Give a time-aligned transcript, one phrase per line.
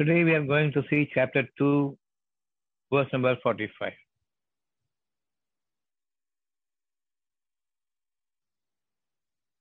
[0.00, 1.94] Today we are going to see chapter 2,
[2.90, 3.92] verse number 45.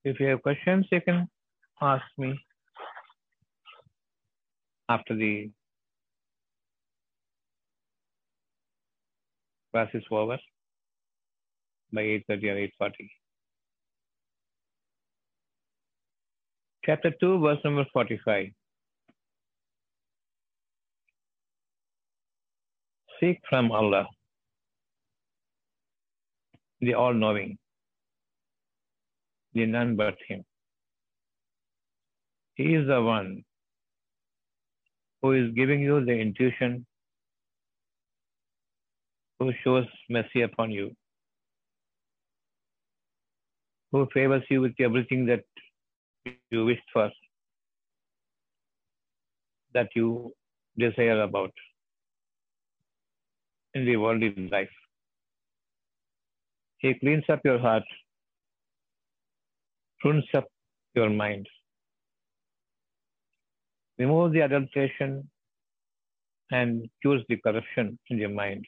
[0.05, 1.28] If you have questions, you can
[1.81, 2.39] ask me
[4.88, 5.52] after the
[9.74, 10.38] class is over
[11.92, 12.92] by 8.30 or 8.40.
[16.86, 18.54] Chapter 2, verse number 45.
[23.19, 24.07] Seek from Allah,
[26.79, 27.57] the all-knowing,
[29.54, 30.46] the none but Him.
[32.55, 33.44] He is the one
[35.22, 36.86] who is giving you the intuition,
[39.39, 40.95] who shows mercy upon you,
[43.91, 45.44] who favors you with everything that
[46.52, 47.09] you wished for,
[49.73, 50.33] that you
[50.77, 51.52] desire about
[53.73, 54.70] in the worldly life.
[56.80, 57.84] He cleans up your heart,
[60.00, 60.48] prunes up
[60.95, 61.48] your mind,
[63.97, 65.30] removes the adulteration
[66.52, 68.66] and cures the corruption in your mind,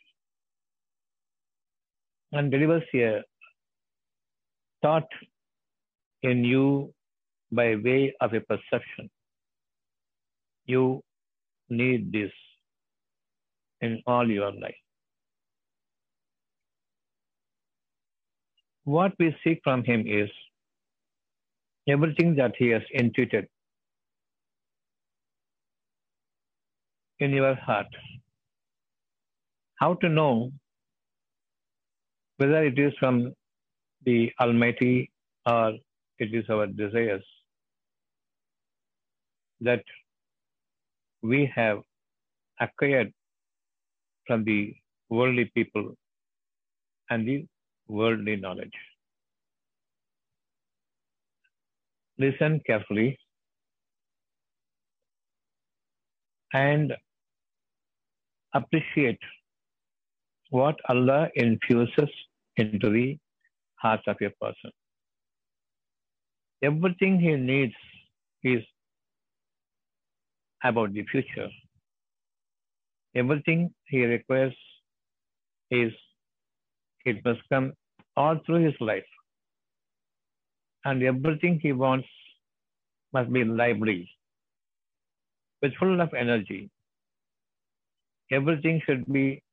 [2.32, 3.22] and delivers a
[4.82, 5.08] thought
[6.24, 6.94] in you
[7.52, 9.10] by way of a perception.
[10.66, 11.02] You
[11.70, 12.32] need this
[13.82, 14.76] in all your life.
[18.92, 20.30] What we seek from Him is
[21.88, 23.48] everything that He has intuited
[27.20, 27.88] in your heart.
[29.76, 30.52] How to know
[32.38, 33.34] whether it is from
[34.06, 35.10] the Almighty
[35.46, 35.72] or
[36.20, 37.24] it is our desires
[39.62, 39.86] that
[41.22, 41.82] we have
[42.60, 43.14] acquired
[44.28, 44.76] from the
[45.10, 45.90] worldly people
[47.10, 47.40] and the
[48.00, 48.78] worldly knowledge.
[52.18, 53.18] Listen carefully
[56.54, 56.94] and
[58.54, 59.20] appreciate
[60.50, 62.14] what Allah infuses
[62.58, 63.18] into the
[63.76, 64.72] heart of a person.
[66.62, 67.74] Everything he needs
[68.44, 68.64] is
[70.64, 71.50] about the future.
[73.16, 74.54] Everything he requires
[75.72, 75.92] is
[77.06, 77.74] it must come
[78.16, 79.12] all through his life.
[80.86, 82.08] And everything he wants
[83.14, 84.10] must be lively,
[85.62, 86.70] with full of energy.
[88.32, 89.44] Everything should be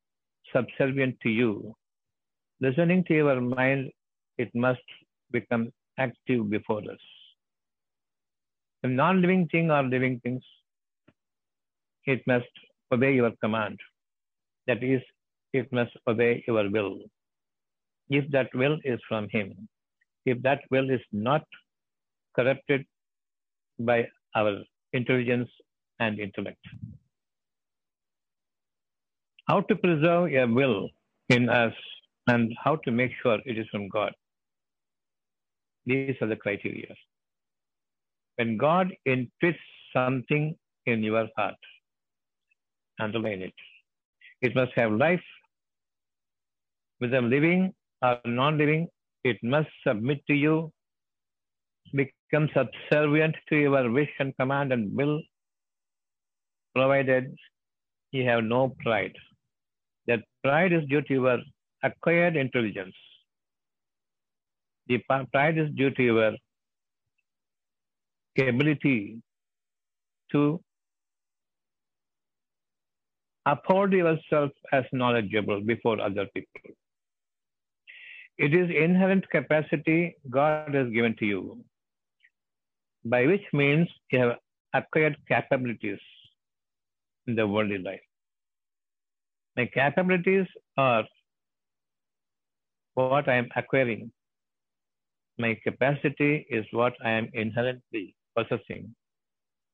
[0.55, 1.75] subservient to you.
[2.61, 3.91] Listening to your mind,
[4.39, 4.81] it must
[5.31, 7.05] become active before us.
[8.85, 10.43] A non-living thing or living things,
[12.05, 12.47] it must
[12.93, 13.79] obey your command.
[14.67, 15.03] That is,
[15.53, 17.01] it must obey your will.
[18.11, 19.69] If that will is from Him,
[20.25, 21.45] if that will is not
[22.35, 22.85] corrupted
[23.79, 24.59] by our
[24.93, 25.49] intelligence
[26.01, 26.65] and intellect.
[29.49, 30.89] How to preserve a will
[31.29, 31.75] in us
[32.27, 34.13] and how to make sure it is from God.
[35.87, 36.95] These are the criteria.
[38.37, 39.57] When God intuits
[39.93, 40.55] something
[40.87, 41.55] in your heart,
[43.01, 43.55] underline it.
[44.43, 45.25] It must have life.
[46.99, 48.89] Whether living or non-living,
[49.25, 50.73] it must submit to you,
[51.95, 55.21] become subservient to your wish and command and will,
[56.75, 57.35] provided
[58.13, 59.15] you have no pride.
[60.07, 61.39] That pride is due to your
[61.83, 62.95] acquired intelligence.
[64.87, 64.99] The
[65.33, 66.33] pride is due to your
[68.39, 69.21] ability
[70.33, 70.61] to
[73.47, 76.75] uphold yourself as knowledgeable before other people.
[78.39, 81.65] It is inherent capacity God has given to you,
[83.05, 84.37] by which means you have
[84.75, 85.99] acquired capabilities
[87.27, 88.01] in the worldly life.
[89.57, 90.47] My capabilities
[90.77, 91.05] are
[92.95, 94.13] what I am acquiring.
[95.37, 98.95] My capacity is what I am inherently possessing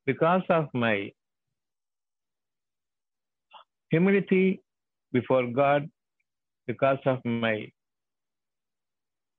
[0.07, 1.13] because of my
[3.91, 4.63] humility
[5.13, 5.89] before God,
[6.67, 7.71] because of my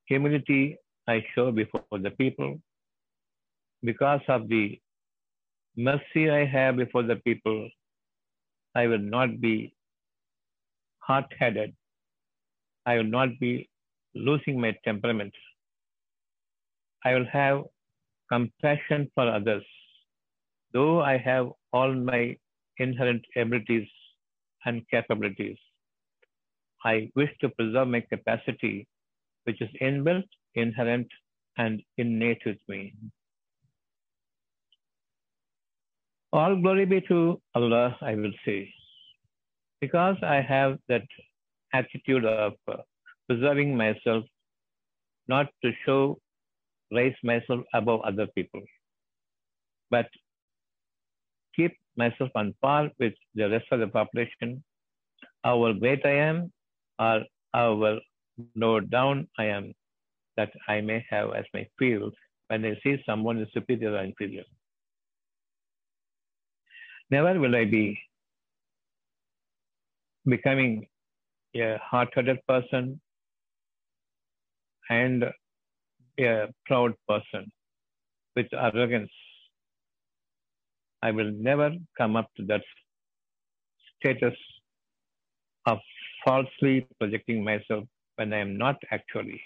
[0.06, 2.60] humility I show before the people,
[3.84, 4.80] because of the
[5.76, 7.70] mercy I have before the people,
[8.76, 9.74] I will not be
[11.00, 11.74] hot headed.
[12.86, 13.70] I will not be
[14.16, 15.34] losing my temperament.
[17.04, 17.64] I will have
[18.32, 19.64] compassion for others.
[20.74, 22.36] Though I have all my
[22.78, 23.88] inherent abilities
[24.66, 25.58] and capabilities.
[26.84, 28.88] I wish to preserve my capacity,
[29.46, 31.08] which is inbuilt, inherent,
[31.58, 32.94] and innate with me.
[36.34, 38.74] All glory be to Allah, I will say,
[39.80, 41.06] because I have that
[41.74, 42.54] attitude of
[43.28, 44.26] preserving myself,
[45.28, 46.20] not to show,
[46.92, 48.62] raise myself above other people,
[49.90, 50.08] but
[51.56, 54.62] keep myself on par with the rest of the population.
[55.44, 56.52] How great I am,
[57.00, 58.00] or how
[58.56, 59.74] low down I am,
[60.38, 62.12] that I may have as my feel
[62.48, 64.44] when I see someone is superior or inferior.
[67.10, 68.00] Never will I be
[70.26, 70.88] becoming
[71.56, 73.00] a hard-headed person
[74.90, 75.26] and
[76.20, 77.52] a proud person
[78.36, 79.12] with arrogance.
[81.02, 82.64] I will never come up to that
[83.98, 84.38] status
[85.66, 85.80] of
[86.24, 87.86] falsely projecting myself
[88.16, 89.42] when I am not actually.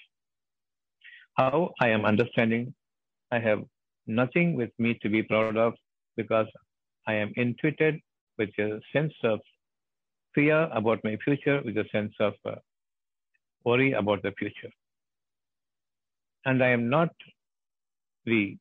[1.36, 2.74] How I am understanding,
[3.32, 3.64] I have
[4.08, 5.74] nothing with me to be proud of
[6.18, 6.48] because
[7.08, 8.00] I am intuited
[8.38, 9.40] with a sense of
[10.36, 12.56] fear about my future, with a sense of uh,
[13.66, 14.72] worry about the future.
[16.46, 17.10] And I am not
[18.26, 18.58] the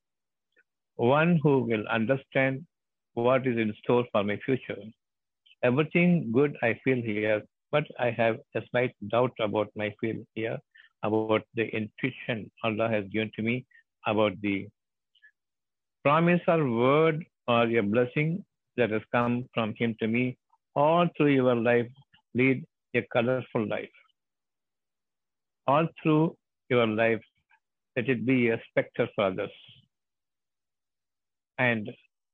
[0.97, 2.67] one who will understand
[3.15, 4.81] what is in store for my future.
[5.63, 10.59] Everything good I feel here, but I have a slight doubt about my feel here,
[11.03, 13.65] about the intuition Allah has given to me,
[14.07, 14.69] about the
[16.03, 18.45] promise or word or a blessing
[18.77, 20.37] that has come from Him to me.
[20.75, 21.89] All through your life,
[22.35, 23.91] lead a colorful life.
[25.67, 26.37] All through
[26.71, 27.21] your life,
[27.97, 29.51] let it be a specter for others.
[31.59, 31.91] And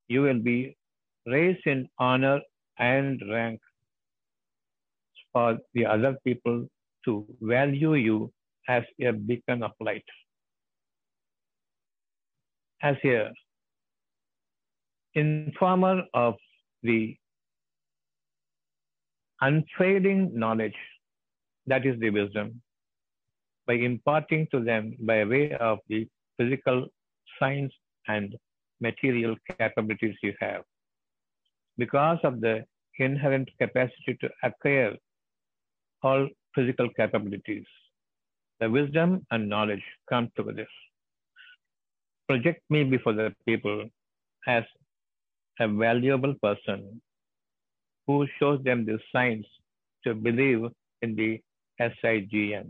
[0.09, 0.77] you will be
[1.27, 2.41] raised in honor
[2.79, 3.61] and rank
[5.35, 6.67] for the other people
[7.05, 8.33] to value you
[8.69, 10.05] as a beacon of light.
[12.83, 13.31] As a
[15.15, 16.35] informer of
[16.83, 17.17] the
[19.41, 20.81] unfailing knowledge
[21.67, 22.61] that is the wisdom
[23.67, 26.07] by imparting to them by way of the
[26.37, 26.87] physical
[27.39, 27.73] science
[28.09, 28.37] and
[28.81, 30.63] material capabilities you have.
[31.79, 32.65] Because of the
[32.99, 34.95] inherent capacity to acquire
[36.05, 37.67] all physical capabilities,
[38.61, 40.67] the wisdom and knowledge come together.
[42.29, 43.85] Project me before the people
[44.47, 44.65] as
[45.61, 47.01] a valuable person
[48.07, 49.47] who shows them the signs
[50.05, 50.63] to believe
[51.03, 51.41] in the
[51.81, 52.67] SIGN,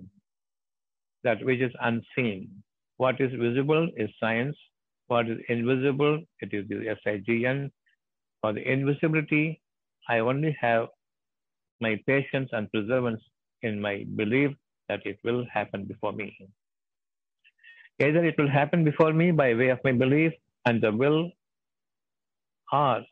[1.25, 2.49] that which is unseen.
[2.97, 4.57] What is visible is science.
[5.09, 7.71] What is invisible, it is the SIGN.
[8.41, 9.61] For the invisibility,
[10.09, 10.89] I only have
[11.87, 13.23] my patience and perseverance
[13.63, 14.51] in my belief
[14.89, 16.29] that it will happen before me.
[18.07, 20.33] Either it will happen before me by way of my belief
[20.67, 21.31] and the will,
[22.73, 23.05] or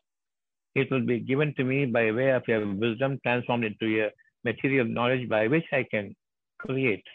[0.75, 4.09] it will be given to me by way of a wisdom transformed into a
[4.43, 6.15] material knowledge by which I can
[6.57, 7.05] create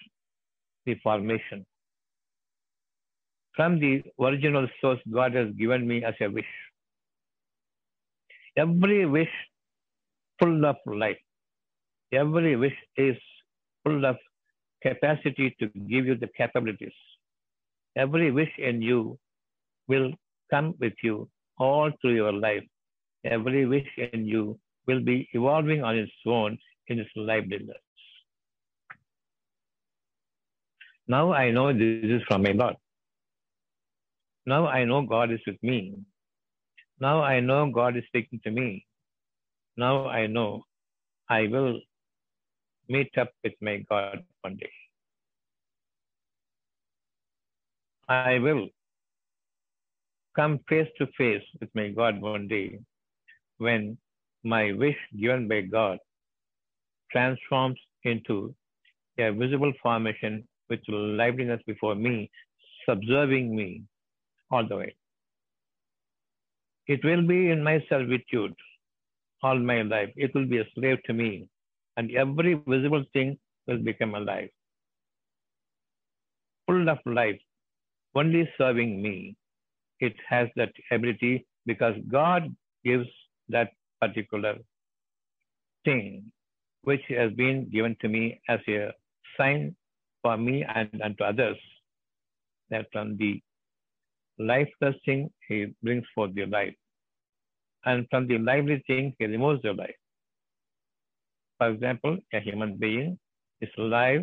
[0.86, 1.66] the formation.
[3.56, 6.52] From the original source God has given me as a wish.
[8.56, 9.34] Every wish
[10.40, 11.18] full of life.
[12.12, 13.16] Every wish is
[13.84, 14.16] full of
[14.82, 16.92] capacity to give you the capabilities.
[17.96, 19.18] Every wish in you
[19.88, 20.12] will
[20.50, 22.64] come with you all through your life.
[23.24, 27.76] Every wish in you will be evolving on its own in its liveliness.
[31.06, 32.76] Now I know this is from my Lord.
[34.46, 35.96] Now I know God is with me.
[37.00, 38.86] Now I know God is speaking to me.
[39.76, 40.64] Now I know
[41.28, 41.80] I will
[42.88, 44.70] meet up with my God one day.
[48.08, 48.68] I will
[50.34, 52.78] come face to face with my God one day
[53.58, 53.98] when
[54.44, 55.98] my wish given by God
[57.12, 58.54] transforms into
[59.18, 62.30] a visible formation with liveliness before me,
[62.88, 63.82] subserving me
[64.50, 64.94] all the way.
[66.86, 68.54] It will be in my servitude
[69.42, 70.10] all my life.
[70.16, 71.48] It will be a slave to me,
[71.98, 73.38] and every visible thing
[73.68, 74.50] will become alive.
[76.68, 77.40] Full of life,
[78.14, 79.36] only serving me.
[80.00, 83.08] It has that ability because God gives
[83.50, 84.56] that particular
[85.84, 86.32] thing
[86.82, 88.92] which has been given to me as a
[89.38, 89.76] sign
[90.22, 91.58] for me and unto others
[92.70, 93.42] that from the
[94.38, 96.74] lifeless thing he brings forth the life.
[97.86, 99.96] and from the lively thing, he removes the life.
[101.58, 103.18] For example, a human being
[103.60, 104.22] is alive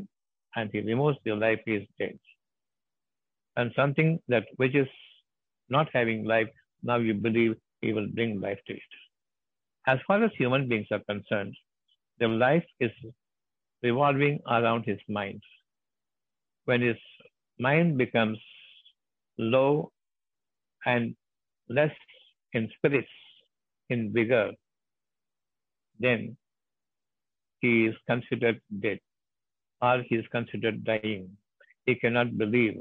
[0.56, 2.18] and he removes the life, he is dead.
[3.58, 4.88] And something that which is
[5.70, 6.48] not having life,
[6.84, 8.82] now you believe he will bring life to it.
[9.88, 11.56] As far as human beings are concerned,
[12.20, 12.92] their life is
[13.84, 15.42] revolving around his mind.
[16.66, 16.98] When his
[17.60, 18.40] mind becomes
[19.38, 19.92] low
[20.86, 21.16] and
[21.70, 21.92] less
[22.54, 23.10] in spirits,
[23.90, 24.52] in vigor,
[26.00, 26.38] then
[27.66, 29.00] he is considered dead
[29.82, 31.26] or he is considered dying.
[31.86, 32.78] He cannot believe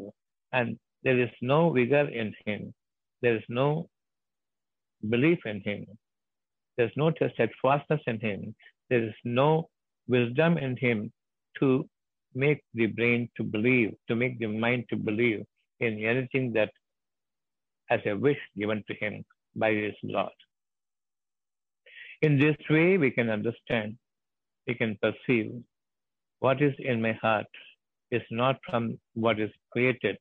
[0.53, 2.61] and there is no vigor in him.
[3.23, 3.89] There is no
[5.15, 5.87] belief in him.
[6.77, 8.55] There is no steadfastness in him.
[8.91, 9.69] There is no
[10.09, 11.13] wisdom in him
[11.61, 11.69] to
[12.35, 15.45] make the brain to believe, to make the mind to believe
[15.81, 16.73] in anything that
[17.91, 19.25] as a wish given to him
[19.55, 20.39] by his Lord.
[22.23, 23.97] In this way, we can understand,
[24.67, 25.53] we can perceive
[26.41, 27.47] what is in my heart
[28.11, 30.19] is not from what is created,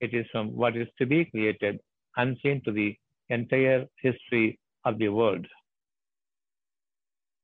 [0.00, 1.78] it is from what is to be created,
[2.16, 2.96] unseen to the
[3.28, 5.46] entire history of the world.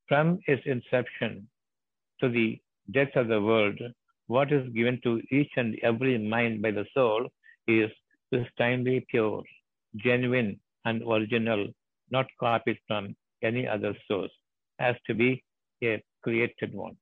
[0.07, 1.47] From its inception
[2.19, 2.59] to the
[2.91, 3.79] death of the world,
[4.27, 7.27] what is given to each and every mind by the soul
[7.67, 7.91] is
[8.33, 9.43] pristinely pure,
[9.97, 11.67] genuine, and original,
[12.11, 14.31] not copied from any other source,
[14.79, 15.43] as to be
[15.83, 16.95] a created one.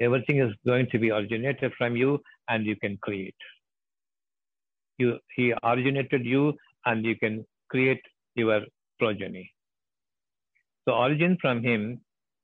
[0.00, 3.34] Everything is going to be originated from you and you can create.
[4.98, 6.54] You, he originated you
[6.86, 8.00] and you can create
[8.34, 8.62] your
[8.98, 9.52] progeny.
[10.86, 12.00] So origin from him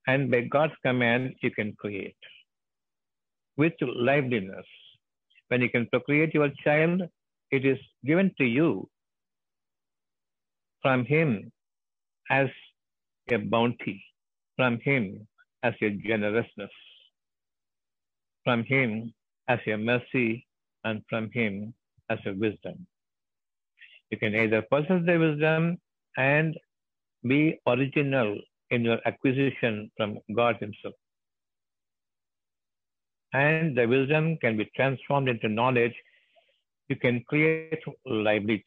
[0.06, 2.16] and by God's command you can create
[3.56, 4.66] with liveliness.
[5.48, 7.02] When you can procreate your child,
[7.50, 8.88] it is given to you
[10.82, 11.52] from him
[12.30, 12.48] as
[13.30, 14.04] a bounty,
[14.56, 15.26] from him
[15.62, 16.70] as your generousness,
[18.44, 19.12] from him
[19.48, 20.46] as your mercy,
[20.84, 21.74] and from him
[22.10, 22.86] as your wisdom.
[24.10, 25.78] You can either possess the wisdom
[26.16, 26.56] and
[27.26, 28.38] be original
[28.70, 30.94] in your acquisition from God Himself.
[33.32, 35.94] And the wisdom can be transformed into knowledge.
[36.88, 38.62] You can create lively.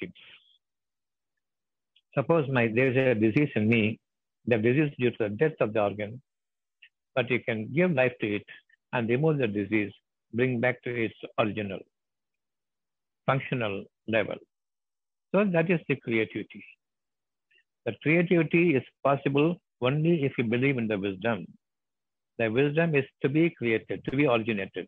[2.15, 3.99] Suppose my there is a disease in me,
[4.47, 6.21] the disease due to the death of the organ,
[7.15, 8.45] but you can give life to it
[8.93, 9.91] and remove the disease,
[10.33, 11.79] bring back to its original
[13.27, 14.35] functional level.
[15.31, 16.63] So that is the creativity.
[17.85, 21.45] The creativity is possible only if you believe in the wisdom.
[22.39, 24.87] The wisdom is to be created, to be originated.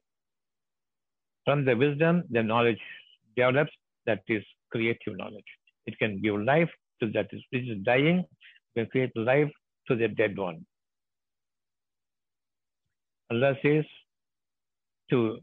[1.46, 2.80] From the wisdom, the knowledge
[3.36, 3.72] develops
[4.06, 5.52] that is creative knowledge.
[5.86, 6.70] It can give life
[7.02, 8.24] to that which is dying,
[8.86, 9.52] create life
[9.88, 10.66] to the dead one.
[13.32, 13.86] Allah says
[15.10, 15.40] to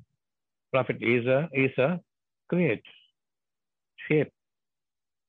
[0.72, 2.00] Prophet Isa, Isa,
[2.48, 2.82] create,
[4.08, 4.32] shape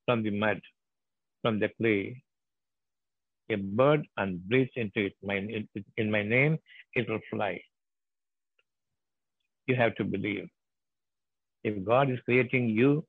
[0.06, 0.60] from the mud,
[1.42, 2.22] from the clay,
[3.50, 5.14] a bird and breathe into it.
[5.24, 5.36] My,
[5.98, 6.58] in my name,
[6.94, 7.60] it will fly.
[9.68, 10.48] You have to believe.
[11.64, 13.06] If God is creating you,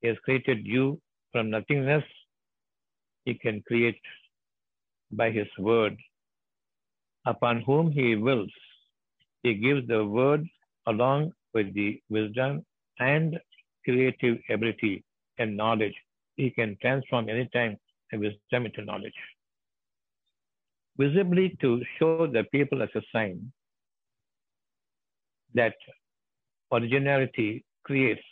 [0.00, 1.00] He has created you
[1.32, 2.04] from nothingness,
[3.28, 4.00] He can create
[5.12, 5.94] by His word.
[7.26, 8.54] Upon whom He wills,
[9.42, 10.46] He gives the word
[10.86, 12.64] along with the wisdom
[12.98, 13.38] and
[13.84, 15.04] creative ability
[15.38, 15.94] and knowledge.
[16.36, 17.76] He can transform anytime
[18.14, 19.20] a wisdom into knowledge.
[20.96, 23.52] Visibly to show the people as a sign
[25.52, 25.76] that
[26.72, 28.26] originality creates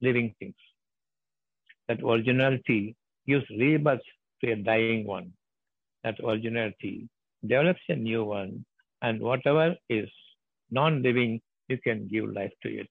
[0.00, 0.60] living things.
[1.86, 4.00] That originality gives rebirth
[4.42, 5.32] to a dying one.
[6.02, 7.08] That originality
[7.46, 8.64] develops a new one,
[9.02, 10.08] and whatever is
[10.70, 12.90] non living, you can give life to it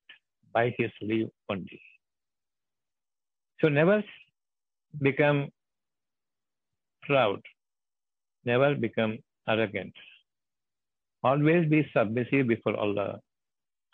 [0.53, 1.81] by his leave only.
[3.61, 4.03] So never
[5.01, 5.49] become
[7.03, 7.41] proud,
[8.45, 9.93] never become arrogant.
[11.23, 13.19] Always be submissive before Allah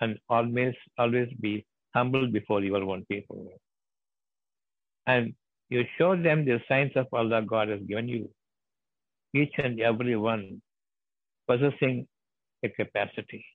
[0.01, 3.51] and always always be humble before your own people.
[5.05, 5.33] And
[5.69, 8.29] you show them the signs of Allah God has given you.
[9.33, 10.61] Each and every one
[11.47, 12.07] possessing
[12.63, 13.45] a capacity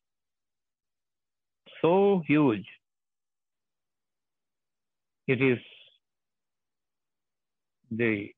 [1.85, 2.67] so huge.
[5.27, 5.59] It is
[7.91, 8.31] the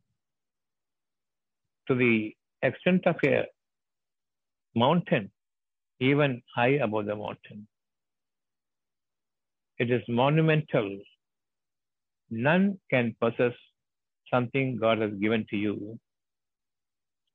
[1.89, 3.45] to the extent of a
[4.75, 5.31] mountain,
[6.01, 7.67] even high above the mountain.
[9.79, 10.89] It is monumental.
[12.31, 13.53] None can possess
[14.33, 15.99] something God has given to you,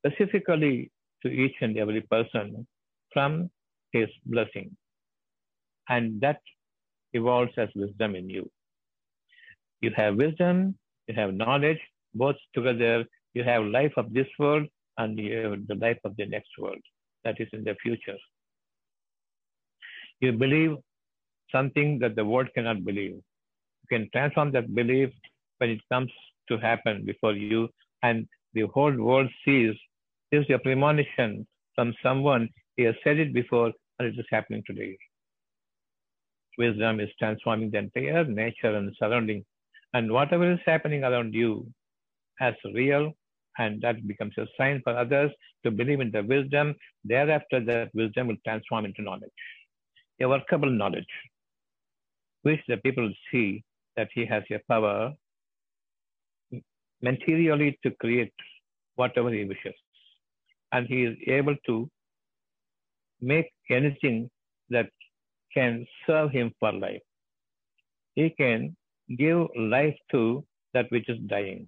[0.04, 0.90] specifically
[1.22, 2.66] to each and every person
[3.12, 3.50] from
[3.92, 4.76] His blessing.
[5.88, 6.40] And that
[7.12, 8.50] evolves as wisdom in you.
[9.80, 10.76] You have wisdom,
[11.08, 11.80] you have knowledge,
[12.14, 13.04] both together.
[13.34, 14.68] You have life of this world
[14.98, 16.80] and you have the life of the next world
[17.24, 18.18] that is in the future.
[20.20, 20.76] You believe
[21.50, 23.16] something that the world cannot believe.
[23.82, 25.10] You can transform that belief
[25.58, 26.10] when it comes
[26.48, 27.68] to happen before you,
[28.02, 29.74] and the whole world sees
[30.30, 32.48] this is a premonition from someone.
[32.76, 34.96] He has said it before, and it is happening today.
[36.58, 39.44] Wisdom is transforming the entire nature and surrounding,
[39.94, 41.66] and whatever is happening around you
[42.40, 43.12] as real,
[43.58, 45.30] and that becomes a sign for others
[45.64, 46.74] to believe in the wisdom.
[47.04, 49.30] Thereafter, that wisdom will transform into knowledge,
[50.20, 51.12] a workable knowledge,
[52.42, 53.62] which the people see
[53.96, 55.12] that he has a power
[57.00, 58.32] materially to create
[58.96, 59.74] whatever he wishes.
[60.72, 61.88] And he is able to
[63.20, 64.30] make anything
[64.70, 64.88] that
[65.54, 67.02] can serve him for life.
[68.14, 68.76] He can
[69.18, 70.44] give life to
[70.74, 71.66] that which is dying.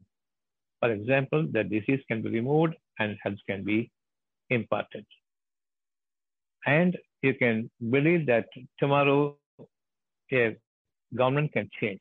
[0.81, 3.91] For example, the disease can be removed and health can be
[4.51, 5.05] imparted.
[6.67, 8.47] And you can believe that
[8.79, 9.37] tomorrow
[10.33, 10.57] a
[11.17, 12.01] government can change.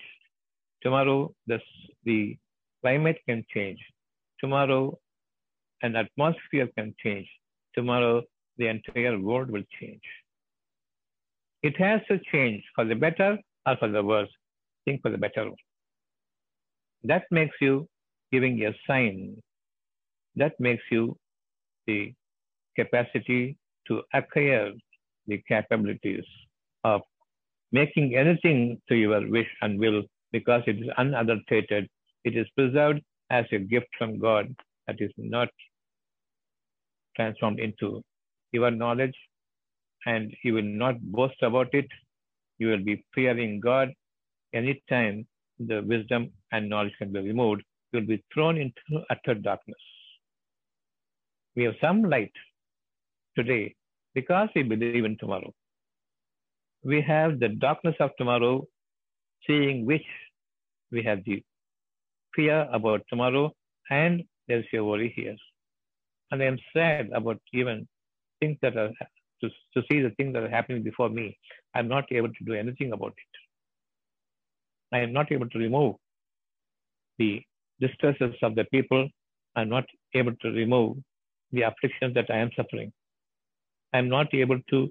[0.81, 1.59] Tomorrow the,
[2.03, 2.37] the
[2.81, 3.79] climate can change.
[4.39, 4.97] Tomorrow
[5.81, 7.27] an atmosphere can change.
[7.75, 8.23] Tomorrow
[8.57, 10.01] the entire world will change.
[11.61, 14.29] It has to change for the better or for the worse.
[14.85, 15.49] Think for the better.
[17.03, 17.87] That makes you
[18.31, 19.41] giving a sign.
[20.35, 21.17] That makes you
[21.87, 22.13] the
[22.75, 24.71] capacity to acquire
[25.27, 26.25] the capabilities
[26.83, 27.01] of
[27.73, 31.89] making anything to your wish and will because it is unadulterated.
[32.23, 34.55] It is preserved as a gift from God
[34.87, 35.49] that is not
[37.15, 38.01] transformed into
[38.51, 39.15] your knowledge
[40.05, 41.87] and you will not boast about it.
[42.59, 43.89] You will be fearing God.
[44.53, 45.25] Anytime
[45.59, 49.83] the wisdom and knowledge can be removed, you will be thrown into utter darkness.
[51.55, 52.31] We have some light
[53.35, 53.75] today
[54.13, 55.51] because we believe in tomorrow.
[56.83, 58.65] We have the darkness of tomorrow,
[59.47, 60.05] seeing which
[60.91, 61.43] we have the
[62.35, 63.53] fear about tomorrow,
[63.89, 65.35] and there's a worry here.
[66.31, 67.87] And I am sad about even
[68.39, 68.91] things that are
[69.41, 71.37] to, to see the things that are happening before me.
[71.75, 73.33] I'm not able to do anything about it.
[74.95, 75.95] I am not able to remove
[77.17, 77.41] the
[77.79, 79.07] distresses of the people.
[79.55, 80.97] I'm not able to remove
[81.51, 82.91] the afflictions that I am suffering.
[83.93, 84.89] I'm not able to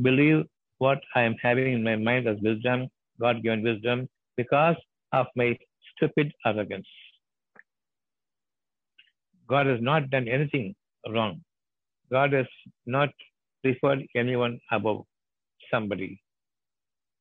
[0.00, 0.44] believe
[0.84, 2.88] what I am having in my mind as wisdom,
[3.20, 4.76] God given wisdom, because
[5.12, 5.48] of my
[5.90, 6.86] stupid arrogance.
[9.48, 10.74] God has not done anything
[11.14, 11.40] wrong.
[12.10, 12.46] God has
[12.86, 13.10] not
[13.62, 15.04] preferred anyone above
[15.70, 16.10] somebody,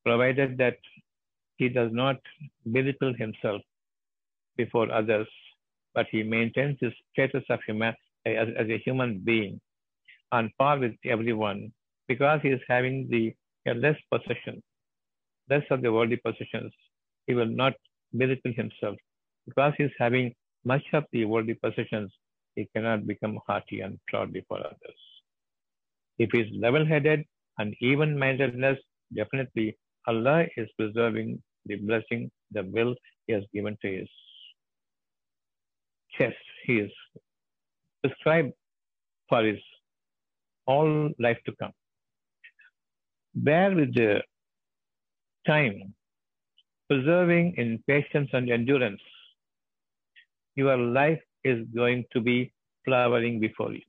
[0.05, 0.77] provided that
[1.57, 2.17] he does not
[2.71, 3.61] belittle himself
[4.57, 5.27] before others,
[5.93, 7.93] but he maintains his status of human
[8.25, 9.59] as, as a human being
[10.31, 11.71] on par with everyone
[12.07, 13.33] because he is having the
[13.67, 14.61] a less possession,
[15.49, 16.71] less of the worldly possessions.
[17.27, 17.73] He will not
[18.17, 18.95] belittle himself
[19.47, 20.33] because he is having
[20.65, 22.11] much of the worldly possessions.
[22.55, 24.99] He cannot become haughty and proud before others.
[26.19, 27.25] If he is level headed
[27.57, 28.77] and even mindedness,
[29.15, 32.95] definitely Allah is preserving the blessing, the will
[33.27, 34.09] he has given to his
[36.17, 36.35] chest.
[36.65, 36.91] He is
[38.01, 38.53] prescribed
[39.29, 39.59] for his
[40.67, 41.71] all life to come.
[43.35, 44.21] Bear with the
[45.47, 45.93] time,
[46.87, 49.01] preserving in patience and endurance.
[50.55, 52.51] Your life is going to be
[52.85, 53.81] flowering before you,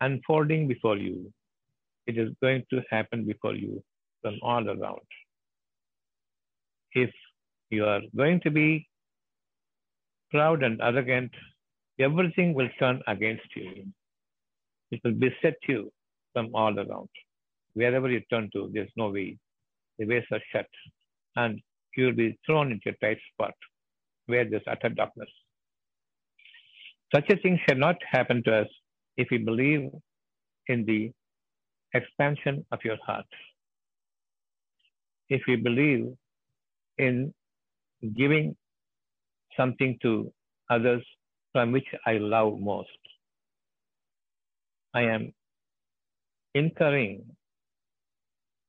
[0.00, 1.32] unfolding before you.
[2.06, 3.82] It is going to happen before you
[4.22, 5.06] from all around.
[6.92, 7.10] If
[7.70, 8.88] you are going to be
[10.30, 11.30] proud and arrogant,
[12.00, 13.86] everything will turn against you.
[14.90, 15.92] It will beset you
[16.32, 17.08] from all around.
[17.74, 19.38] Wherever you turn to, there's no way.
[19.98, 20.66] The ways are shut.
[21.36, 21.60] And
[21.96, 23.54] you will be thrown into a tight spot
[24.26, 25.28] where there's utter darkness.
[27.14, 28.68] Such a thing shall not happen to us
[29.16, 29.90] if we believe
[30.68, 31.12] in the
[31.92, 33.26] expansion of your heart.
[35.28, 36.08] If we believe
[36.98, 37.32] in
[38.16, 38.56] giving
[39.56, 40.32] something to
[40.70, 41.04] others
[41.52, 42.88] from which I love most.
[44.92, 45.32] I am
[46.54, 47.24] incurring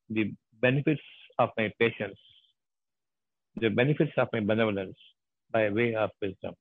[0.09, 1.01] the benefits
[1.39, 2.17] of my patience,
[3.57, 4.97] the benefits of my benevolence
[5.51, 6.53] by way of wisdom.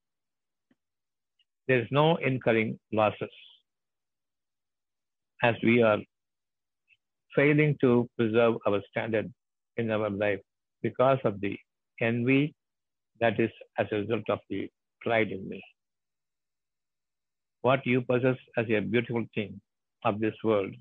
[1.69, 3.31] There is no incurring losses
[5.43, 5.99] as we are
[7.35, 9.33] failing to preserve our standard
[9.77, 10.41] in our life
[10.83, 11.57] because of the
[12.01, 12.55] envy
[13.21, 14.69] that is as a result of the
[15.01, 15.63] pride in me.
[17.63, 19.61] What you possess as a beautiful thing
[20.05, 20.75] of this world,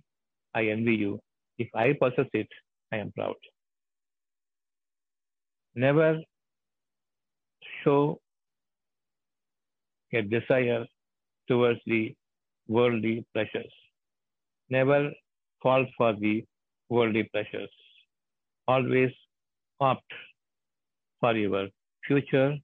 [0.54, 1.20] I envy you.
[1.58, 2.48] If I possess it,
[2.92, 3.36] I am proud.
[5.76, 6.22] Never
[7.84, 8.20] show
[10.14, 10.86] a desire
[11.48, 12.16] towards the
[12.68, 13.74] worldly pleasures.
[14.70, 15.12] Never
[15.62, 16.46] fall for the
[16.90, 17.70] worldly pleasures.
[18.68, 19.12] Always
[19.80, 20.12] opt
[21.20, 21.68] for your
[22.08, 22.56] future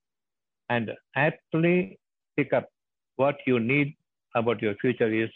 [0.69, 1.97] and aptly
[2.37, 2.67] pick up
[3.15, 3.95] what you need
[4.35, 5.29] about your future is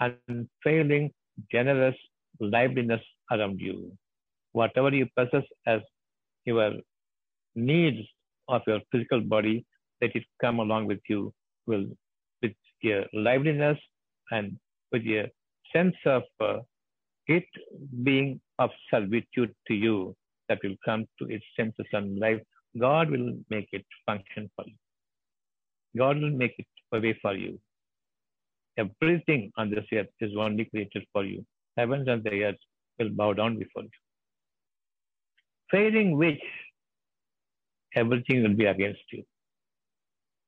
[0.00, 1.12] unfailing,
[1.50, 1.96] generous
[2.40, 3.92] liveliness around you.
[4.52, 5.80] Whatever you possess as
[6.44, 6.72] your
[7.54, 8.06] needs
[8.48, 9.64] of your physical body,
[10.00, 11.32] let it come along with you
[11.66, 11.86] will
[12.42, 13.78] with your liveliness
[14.30, 14.58] and
[14.92, 15.26] with your
[15.72, 16.58] sense of uh,
[17.26, 17.44] it
[18.02, 20.16] being of servitude to you
[20.48, 22.40] that will come to its senses and life.
[22.78, 24.74] God will make it function for you.
[25.96, 27.58] God will make it a way for you.
[28.78, 31.44] Everything on this earth is only created for you.
[31.80, 32.62] Heavens and the earth
[32.98, 33.98] will bow down before you.
[35.70, 36.42] Failing which,
[37.94, 39.22] everything will be against you.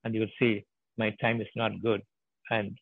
[0.05, 0.53] And you will say,
[0.99, 2.03] My time is not good.
[2.51, 2.77] And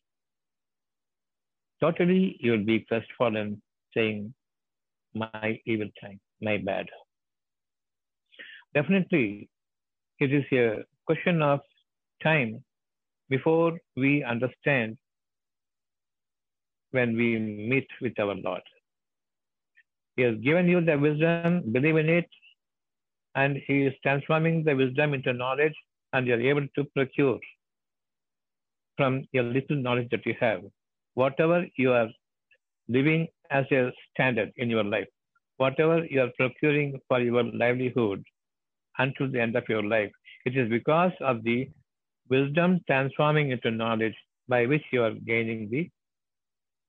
[1.81, 3.61] totally you will be crestfallen,
[3.95, 4.33] saying,
[5.13, 6.87] My evil time, my bad.
[8.73, 9.49] Definitely,
[10.19, 11.59] it is a question of
[12.23, 12.63] time
[13.29, 14.97] before we understand
[16.91, 18.61] when we meet with our Lord.
[20.15, 22.29] He has given you the wisdom, believe in it,
[23.35, 25.73] and He is transforming the wisdom into knowledge,
[26.13, 27.39] and you are able to procure
[28.97, 30.61] from your little knowledge that you have.
[31.13, 32.09] Whatever you are
[32.87, 35.07] living as a standard in your life,
[35.57, 38.23] whatever you are procuring for your livelihood
[38.97, 40.11] until the end of your life,
[40.45, 41.69] it is because of the
[42.29, 44.15] wisdom transforming into knowledge
[44.47, 45.89] by which you are gaining the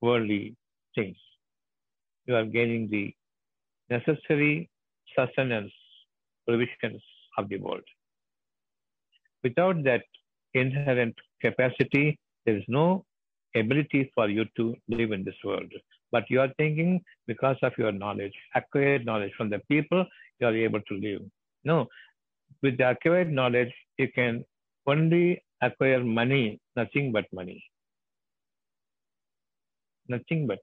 [0.02, 0.56] worldly
[0.94, 1.16] things.
[2.26, 3.14] You are gaining the
[3.88, 4.68] necessary
[5.16, 5.72] sustenance,
[6.46, 7.02] provisions
[7.38, 7.86] of the world.
[9.42, 10.04] Without that
[10.54, 13.04] inherent capacity, there is no
[13.56, 15.72] ability for you to live in this world.
[16.10, 20.04] But you are thinking because of your knowledge, acquired knowledge from the people,
[20.38, 21.22] you are able to live.
[21.64, 21.86] No,
[22.62, 24.44] with the acquired knowledge, you can
[24.86, 27.64] only acquire money, nothing but money.
[30.14, 30.60] Nothing but.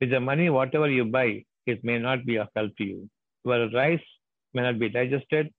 [0.00, 1.28] With the money, whatever you buy,
[1.66, 3.08] it may not be of help to you.
[3.44, 4.06] Your rice
[4.54, 5.50] may not be digested.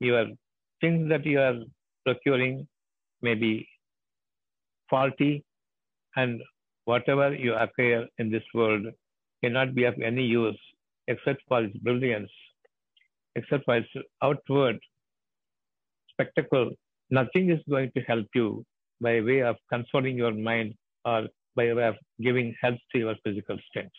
[0.00, 0.26] Your
[0.80, 1.58] things that you are
[2.06, 2.66] procuring
[3.22, 3.52] may be
[4.90, 5.44] faulty.
[6.16, 6.40] And
[6.84, 8.86] whatever you acquire in this world
[9.42, 10.60] cannot be of any use
[11.08, 12.30] except for its brilliance,
[13.36, 13.88] except for its
[14.22, 14.78] outward
[16.12, 16.70] spectacle.
[17.10, 18.64] Nothing is going to help you
[19.00, 23.58] by way of consoling your mind or by way of giving health to your physical
[23.68, 23.94] strength.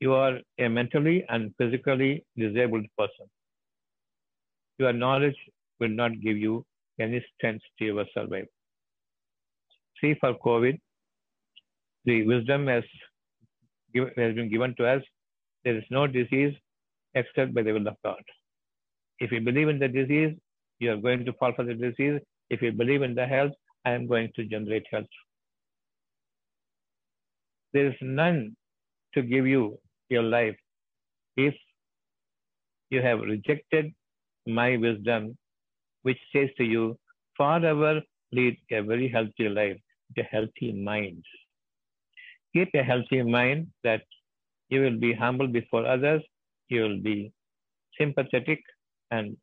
[0.00, 3.26] You are a mentally and physically disabled person.
[4.78, 5.36] Your knowledge
[5.78, 6.64] will not give you
[7.00, 8.48] any strength to your survival.
[10.00, 10.78] See, for COVID,
[12.04, 12.82] the wisdom has,
[13.94, 15.02] has been given to us.
[15.64, 16.54] There is no disease
[17.14, 18.22] except by the will of God.
[19.20, 20.36] If you believe in the disease,
[20.80, 22.20] you are going to fall for the disease.
[22.50, 23.52] If you believe in the health,
[23.84, 25.06] I am going to generate health.
[27.72, 28.56] There is none
[29.14, 30.56] to give you your life
[31.36, 31.54] if
[32.90, 33.92] you have rejected
[34.46, 35.36] my wisdom,
[36.02, 36.98] which says to you,
[37.36, 39.78] forever lead a very healthy life,
[40.18, 41.24] a healthy mind.
[42.54, 44.02] Keep a healthy mind that
[44.68, 46.22] you will be humble before others,
[46.68, 47.32] you will be
[47.98, 48.60] sympathetic,
[49.10, 49.36] and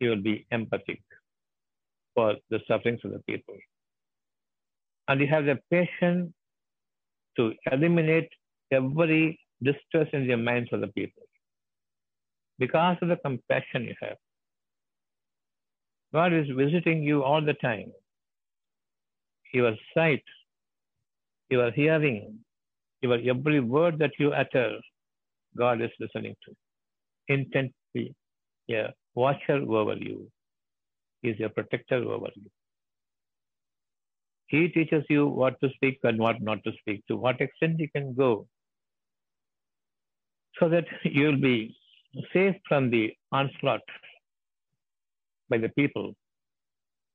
[0.00, 1.02] you will be empathic
[2.14, 3.56] for the sufferings of the people.
[5.08, 6.32] And you have the patience
[7.36, 8.28] to eliminate
[8.72, 11.22] every distress in the minds of the people.
[12.58, 14.16] Because of the compassion you have.
[16.12, 17.92] God is visiting you all the time.
[19.52, 20.22] Your sight,
[21.50, 22.38] your hearing,
[23.02, 24.78] your every word that you utter,
[25.56, 26.54] God is listening to.
[27.28, 28.14] Intently,
[28.66, 30.30] yeah, watcher over you.
[31.22, 32.50] Is a protector over you.
[34.46, 37.88] He teaches you what to speak and what not to speak, to what extent you
[37.94, 38.46] can go,
[40.58, 41.76] so that you will be
[42.32, 43.80] safe from the onslaught
[45.48, 46.14] by the people,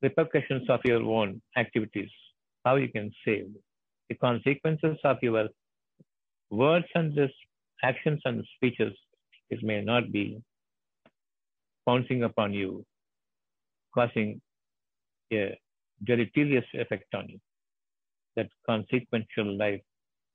[0.02, 2.10] repercussions of your own activities,
[2.66, 3.48] how you can save,
[4.10, 5.48] the consequences of your
[6.50, 7.32] words and this
[7.84, 8.94] actions and speeches,
[9.50, 10.42] it may not be
[11.86, 12.86] pouncing upon you,
[13.94, 14.42] causing
[15.32, 15.58] a
[16.06, 17.40] deleterious effect on you.
[18.36, 19.82] That consequential life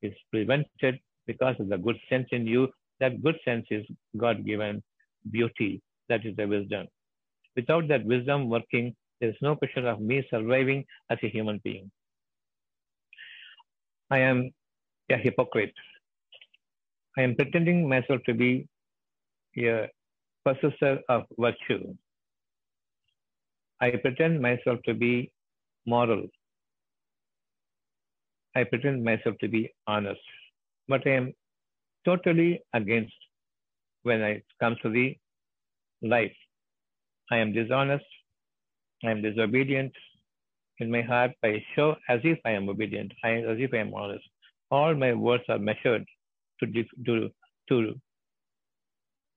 [0.02, 2.68] is prevented because of the good sense in you.
[3.00, 3.84] That good sense is
[4.16, 4.82] God given
[5.30, 5.82] beauty.
[6.08, 6.86] That is the wisdom.
[7.56, 11.90] Without that wisdom working, there is no question of me surviving as a human being.
[14.10, 14.50] I am
[15.10, 15.74] a hypocrite.
[17.16, 18.66] I am pretending myself to be
[19.56, 19.88] a
[20.44, 21.94] possessor of virtue.
[23.80, 25.30] I pretend myself to be
[25.86, 26.26] moral.
[28.56, 30.20] I pretend myself to be honest.
[30.88, 31.32] But I am
[32.04, 33.14] totally against
[34.02, 35.16] when it comes to the
[36.02, 36.36] life.
[37.30, 38.04] I am dishonest.
[39.02, 39.92] I am disobedient.
[40.78, 43.94] In my heart, I show as if I am obedient, I, as if I am
[43.94, 44.24] honest.
[44.70, 46.04] All my words are measured
[46.60, 46.66] to,
[47.06, 47.30] to,
[47.68, 47.94] to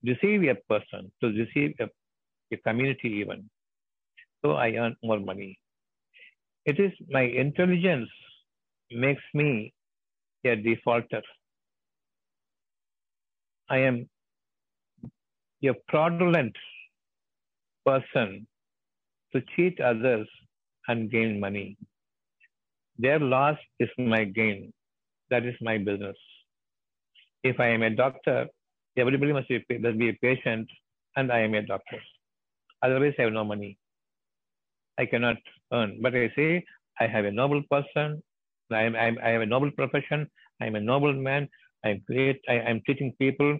[0.03, 1.87] deceive a person, to deceive a,
[2.51, 3.49] a community even.
[4.43, 5.59] So I earn more money.
[6.71, 8.09] It is my intelligence
[8.91, 9.73] makes me
[10.45, 11.21] a defaulter.
[13.69, 14.09] I am
[15.63, 16.57] a fraudulent
[17.85, 18.47] person
[19.33, 20.27] to cheat others
[20.89, 21.77] and gain money.
[22.99, 24.73] Their loss is my gain.
[25.29, 26.17] That is my business.
[27.43, 28.47] If I am a doctor,
[28.97, 30.67] everybody must be, must be a patient,
[31.15, 31.99] and I am a doctor.
[32.81, 33.77] Otherwise, I have no money.
[34.99, 35.37] I cannot
[35.71, 35.99] earn.
[36.01, 36.63] But I say,
[36.99, 38.21] I have a noble person.
[38.71, 40.29] I, am, I, am, I have a noble profession.
[40.61, 41.47] I am a noble man.
[41.85, 42.41] I am great.
[42.49, 43.57] I am treating people.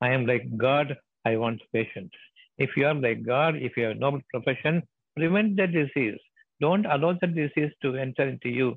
[0.00, 0.96] I am like God.
[1.24, 2.10] I want patient.
[2.58, 4.82] If you are like God, if you have a noble profession,
[5.16, 6.18] prevent the disease.
[6.60, 8.76] Don't allow the disease to enter into you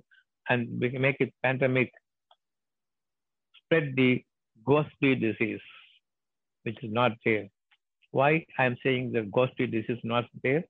[0.50, 1.92] and make it pandemic.
[3.64, 4.24] Spread the
[4.66, 5.62] ghostly disease,
[6.64, 7.48] which is not there.
[8.12, 10.64] Why I am saying the ghostly disease is not there?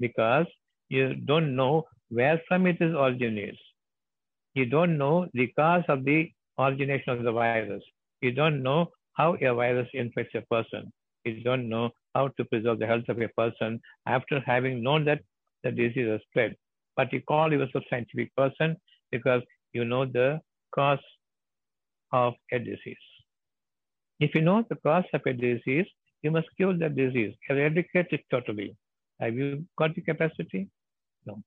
[0.00, 0.46] Because
[0.88, 3.58] you don't know where from it is originates.
[4.54, 7.82] You don't know the cause of the origination of the virus.
[8.20, 10.92] You don't know how a virus infects a person.
[11.24, 15.20] You don't know how to preserve the health of a person after having known that
[15.62, 16.54] the disease has spread.
[16.96, 18.76] But you call yourself a scientific person
[19.10, 20.40] because you know the
[20.74, 21.04] cause
[22.12, 23.06] of a disease.
[24.20, 25.86] If you know the cause of a disease,
[26.22, 28.76] you must cure the disease, eradicate it totally.
[29.20, 30.68] Have you got the capacity?
[31.26, 31.42] No.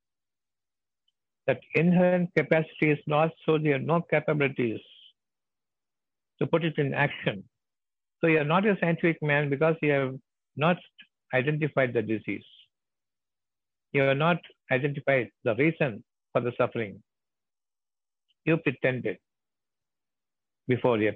[1.45, 4.79] That inherent capacity is lost, so there are no capabilities
[6.39, 7.43] to put it in action.
[8.21, 10.15] So you are not a scientific man because you have
[10.55, 10.77] not
[11.33, 12.45] identified the disease.
[13.93, 14.37] You have not
[14.71, 17.01] identified the reason for the suffering.
[18.45, 19.17] You pretended
[20.67, 21.13] before you,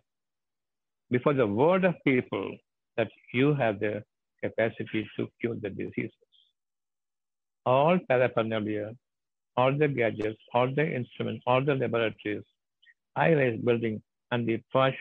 [1.10, 2.56] before the world of people
[2.98, 4.04] that you have the
[4.44, 6.12] capacity to cure the diseases.
[7.65, 8.95] All paraphernalia,
[9.56, 12.43] all the gadgets, all the instruments, all the laboratories,
[13.15, 14.97] high-rise building, and the posh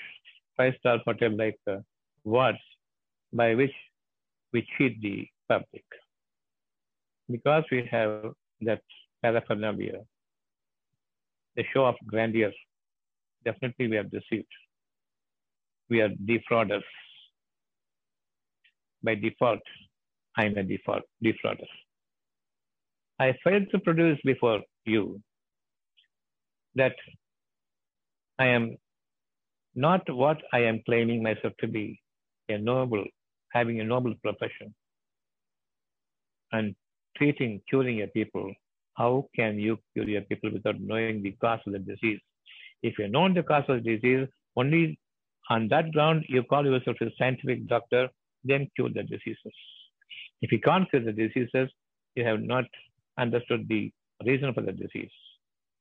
[0.56, 1.78] five-star hotel like uh,
[2.24, 2.58] words
[3.32, 3.72] by which
[4.52, 5.84] we cheat the public.
[7.30, 8.82] Because we have that
[9.22, 10.00] paraphernalia,
[11.56, 12.52] the show of grandeur,
[13.44, 14.52] definitely we are deceived.
[15.88, 16.84] We are defrauders.
[19.02, 19.60] By default,
[20.36, 21.66] I am a default defrauder.
[23.20, 25.20] I failed to produce before you
[26.74, 26.94] that
[28.38, 28.76] I am
[29.74, 32.00] not what I am claiming myself to be,
[32.48, 33.04] a noble,
[33.52, 34.74] having a noble profession,
[36.52, 36.74] and
[37.16, 38.52] treating, curing a people.
[38.94, 42.20] How can you cure a people without knowing the cause of the disease?
[42.82, 44.98] If you know the cause of the disease, only
[45.50, 48.08] on that ground you call yourself a scientific doctor,
[48.44, 49.52] then cure the diseases.
[50.40, 51.68] If you can't cure the diseases,
[52.14, 52.64] you have not
[53.20, 53.92] understood the
[54.24, 55.10] reason for the disease.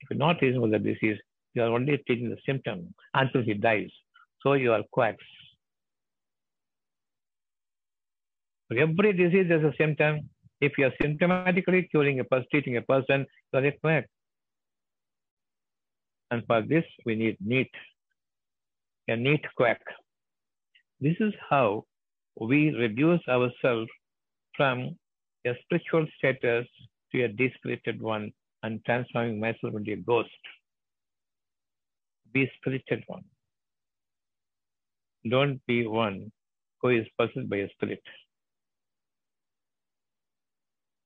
[0.01, 1.17] If you're not reason for the disease,
[1.53, 3.89] you are only treating the symptom until he dies.
[4.41, 5.25] So you are quacks.
[8.67, 10.29] For every disease, there's a symptom.
[10.61, 14.07] If you are symptomatically curing a person, treating a person, you are a quack.
[16.31, 17.71] And for this, we need NEET,
[19.07, 19.81] a NEET quack.
[21.01, 21.85] This is how
[22.39, 23.89] we reduce ourselves
[24.55, 24.95] from
[25.47, 26.67] a spiritual status
[27.11, 28.31] to a dispirited one
[28.63, 30.29] and transforming myself into a ghost.
[32.33, 33.23] Be spirited one.
[35.29, 36.31] Don't be one
[36.81, 38.01] who is possessed by a spirit.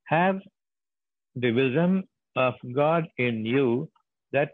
[0.06, 0.40] Have
[1.36, 2.04] the wisdom
[2.36, 3.90] of God in you
[4.32, 4.52] that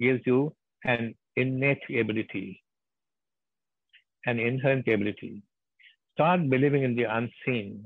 [0.00, 0.54] gives you
[0.84, 2.62] an innate ability,
[4.26, 5.42] an inherent ability.
[6.14, 7.84] Start believing in the unseen.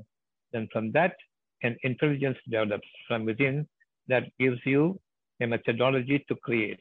[0.53, 1.15] Then from that,
[1.63, 3.67] an intelligence develops from within
[4.07, 4.99] that gives you
[5.41, 6.79] a methodology to create.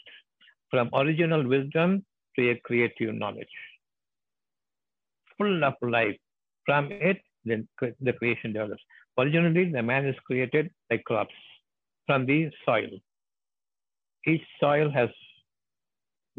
[0.71, 2.05] From original wisdom
[2.37, 3.57] to a creative knowledge.
[5.39, 6.17] Full of life.
[6.65, 7.67] From it, then
[8.01, 8.83] the creation develops.
[9.19, 11.35] Originally, the man is created like crops
[12.07, 12.91] from the soil.
[14.27, 15.09] Each soil has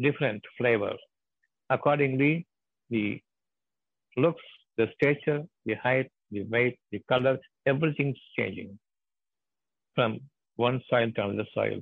[0.00, 0.94] different flavor.
[1.70, 2.46] Accordingly,
[2.90, 3.20] the
[4.16, 4.42] looks,
[4.76, 8.78] the stature, the height, the weight, the color, everything's changing
[9.94, 10.20] from
[10.56, 11.80] one soil to another soil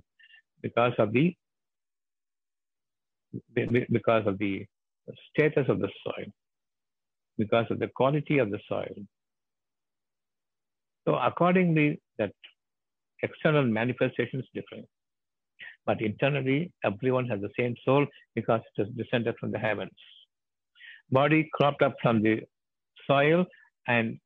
[0.62, 1.34] because of the
[3.90, 4.66] because of the
[5.30, 6.26] status of the soil,
[7.38, 8.94] because of the quality of the soil.
[11.06, 12.32] So accordingly, that
[13.22, 14.86] external manifestation is different.
[15.86, 19.92] But internally, everyone has the same soul because it is descended from the heavens.
[21.10, 22.40] Body cropped up from the
[23.06, 23.46] soil,
[23.86, 24.18] and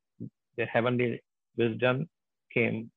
[0.56, 1.20] the heavenly
[1.56, 2.08] wisdom
[2.52, 2.90] came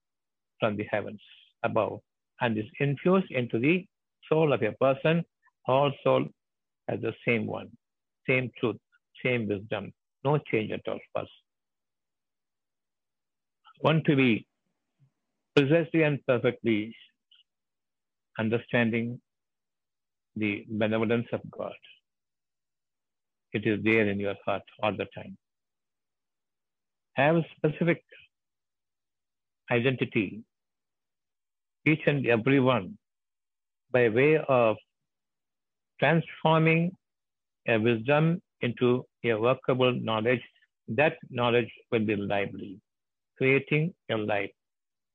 [0.60, 1.22] from the heavens
[1.64, 2.00] above
[2.42, 3.86] and is infused into the
[4.30, 5.24] soul of a person.
[5.68, 6.26] All soul
[6.88, 7.70] has the same one,
[8.28, 8.78] same truth,
[9.24, 9.92] same wisdom,
[10.24, 11.00] no change at all.
[11.16, 11.32] First.
[13.82, 14.48] Want to be
[15.56, 16.96] precisely and perfectly
[18.40, 19.20] understanding
[20.36, 21.74] the benevolence of God.
[23.54, 25.38] It is there in your heart all the time.
[27.14, 28.04] Have specific
[29.72, 30.42] identity,
[31.86, 32.98] each and every one,
[33.92, 34.76] by way of
[36.00, 36.92] transforming
[37.68, 40.42] a wisdom into a workable knowledge.
[40.90, 42.80] That knowledge will be lively,
[43.38, 44.52] creating a life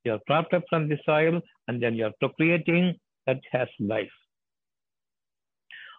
[0.04, 4.10] you're cropped up from the soil and then you're procreating that has life.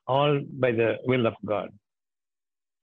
[0.07, 1.69] All by the will of God.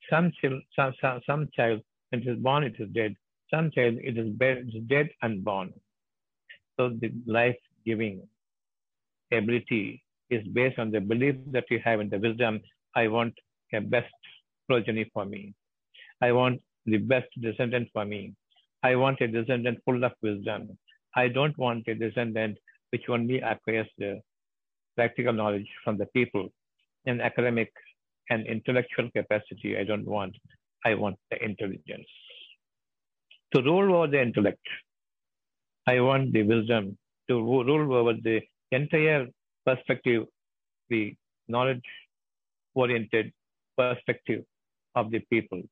[0.09, 3.15] Some, child, some, some, some child, when it is born, it is dead.
[3.53, 4.29] Some child, it is
[4.89, 5.73] dead and born.
[6.79, 8.23] So the life giving
[9.33, 12.61] ability is based on the belief that you have in the wisdom.
[12.95, 13.35] I want
[13.75, 14.13] a best
[14.69, 15.55] progeny for me.
[16.23, 18.35] I want the best descendant for me.
[18.83, 20.79] I want a descendant full of wisdom.
[21.15, 22.59] I don't want a descendant
[22.91, 24.21] which only acquires the
[24.97, 26.49] practical knowledge from the people
[27.07, 27.73] and academic
[28.31, 29.77] and intellectual capacity.
[29.77, 30.37] I don't want.
[30.85, 32.07] I want the intelligence.
[33.55, 34.61] To rule over the intellect,
[35.87, 36.97] I want the wisdom
[37.29, 39.27] to rule over the entire
[39.67, 40.27] perspective,
[40.89, 41.15] the
[41.49, 41.83] knowledge
[42.75, 43.33] oriented
[43.77, 44.45] perspective
[44.95, 45.63] of the people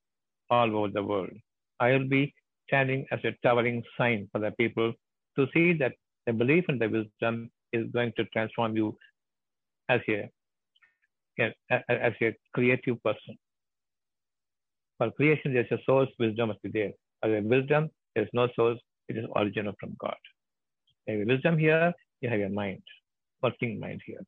[0.50, 1.30] all over the world.
[1.78, 2.34] I will be
[2.66, 4.92] standing as a towering sign for the people
[5.36, 5.92] to see that
[6.26, 8.96] the belief in the wisdom is going to transform you
[9.88, 10.30] as a
[11.38, 13.38] as a creative person.
[14.98, 16.92] For creation, there's a source, wisdom must be there.
[17.24, 18.78] A wisdom, there's no source,
[19.08, 20.16] it is original from God.
[21.06, 22.82] You have wisdom here, you have your mind,
[23.42, 24.20] working mind here.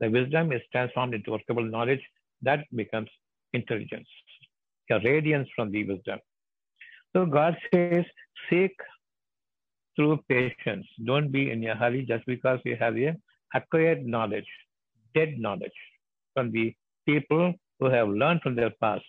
[0.00, 2.02] The wisdom is transformed into workable knowledge
[2.42, 3.08] that becomes
[3.52, 4.08] intelligence,
[4.90, 6.18] a radiance from the wisdom.
[7.14, 8.04] So God says,
[8.50, 8.72] seek
[9.96, 10.86] through patience.
[11.04, 13.16] Don't be in a hurry just because you have a
[13.54, 14.46] acquired knowledge,
[15.14, 15.78] dead knowledge
[16.34, 16.74] from the
[17.06, 19.04] people who have learned from their past.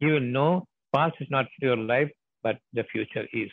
[0.00, 2.10] You will know past is not your life,
[2.42, 3.50] but the future is.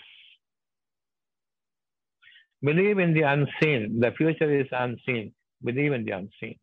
[2.61, 3.99] Believe in the unseen.
[3.99, 5.33] The future is unseen.
[5.63, 6.55] Believe in the unseen.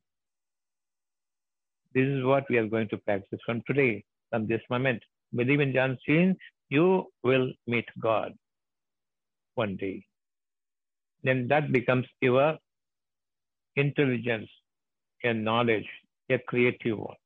[1.95, 5.03] This is what we are going to practice from today, from this moment.
[5.35, 6.37] Believe in the unseen.
[6.69, 8.33] You will meet God
[9.55, 10.05] one day.
[11.23, 12.59] Then that becomes your
[13.77, 14.49] intelligence,
[15.23, 15.87] a knowledge,
[16.31, 17.17] a creative one.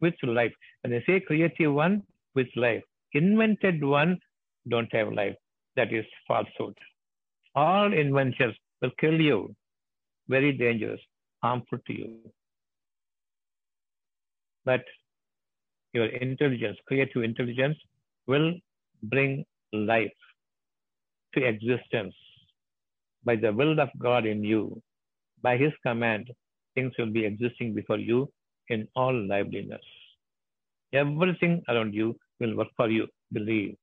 [0.00, 0.52] Which life.
[0.82, 2.02] When I say creative one,
[2.36, 2.82] with life.
[3.14, 4.18] Invented one
[4.68, 5.34] don't have life.
[5.76, 6.76] That is falsehood.
[7.54, 9.54] All inventions will kill you.
[10.28, 11.00] Very dangerous,
[11.42, 12.18] harmful to you.
[14.64, 14.84] But
[15.92, 17.76] your intelligence, creative intelligence,
[18.26, 18.52] will
[19.04, 20.12] bring life
[21.34, 22.14] to existence
[23.24, 24.82] by the will of God in you.
[25.42, 26.30] By His command,
[26.74, 28.28] things will be existing before you
[28.68, 29.86] in all liveliness.
[30.92, 33.06] Everything around you will work for you.
[33.32, 33.76] Believe.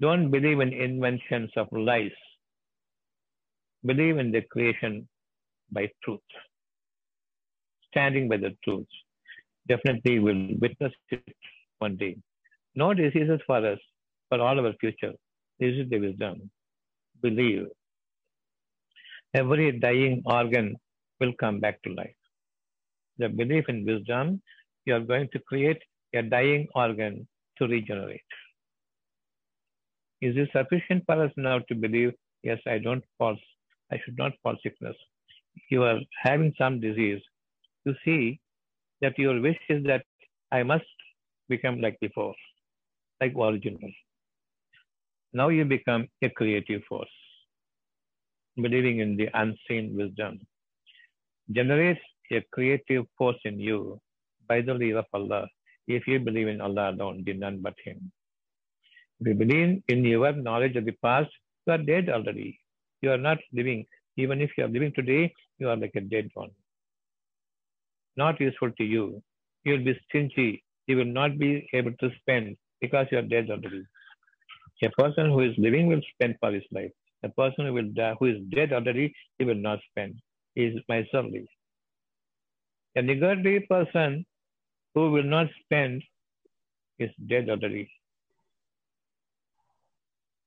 [0.00, 2.18] Don't believe in inventions of lies.
[3.84, 5.08] Believe in the creation
[5.70, 6.20] by truth.
[7.90, 8.86] Standing by the truth.
[9.68, 11.24] Definitely will witness it
[11.78, 12.16] one day.
[12.74, 13.78] No diseases for us,
[14.28, 15.14] for all our future
[15.58, 16.50] This is the wisdom.
[17.22, 17.66] Believe.
[19.34, 20.76] Every dying organ
[21.20, 22.20] will come back to life.
[23.18, 24.42] The belief in wisdom,
[24.84, 25.82] you are going to create
[26.16, 27.26] a dying organ
[27.58, 28.20] to regenerate.
[30.20, 32.12] Is it sufficient for us now to believe,
[32.42, 33.36] yes, I don't fall,
[33.92, 34.96] I should not fall sickness?
[35.70, 37.22] You are having some disease.
[37.84, 38.40] You see
[39.00, 40.04] that your wish is that
[40.50, 40.84] I must
[41.48, 42.34] become like before,
[43.20, 43.90] like original.
[45.32, 47.16] Now you become a creative force,
[48.56, 50.40] believing in the unseen wisdom.
[51.52, 52.00] Generates
[52.32, 54.00] a creative force in you
[54.48, 55.46] by the leave of Allah.
[55.86, 58.10] If you believe in Allah alone, did none but Him.
[59.20, 61.30] If you believe in your knowledge of the past,
[61.66, 62.60] you are dead already.
[63.02, 63.86] You are not living.
[64.16, 66.50] Even if you are living today, you are like a dead one.
[68.16, 69.22] Not useful to you.
[69.64, 70.62] You will be stingy.
[70.86, 73.84] You will not be able to spend because you are dead already.
[74.82, 76.92] A person who is living will spend for his life.
[77.22, 80.20] A person who will die, who is dead already, he will not spend.
[80.54, 81.48] He is miserly.
[82.94, 84.24] A niggardly person
[84.96, 86.02] who will not spend
[86.98, 87.88] his dead already.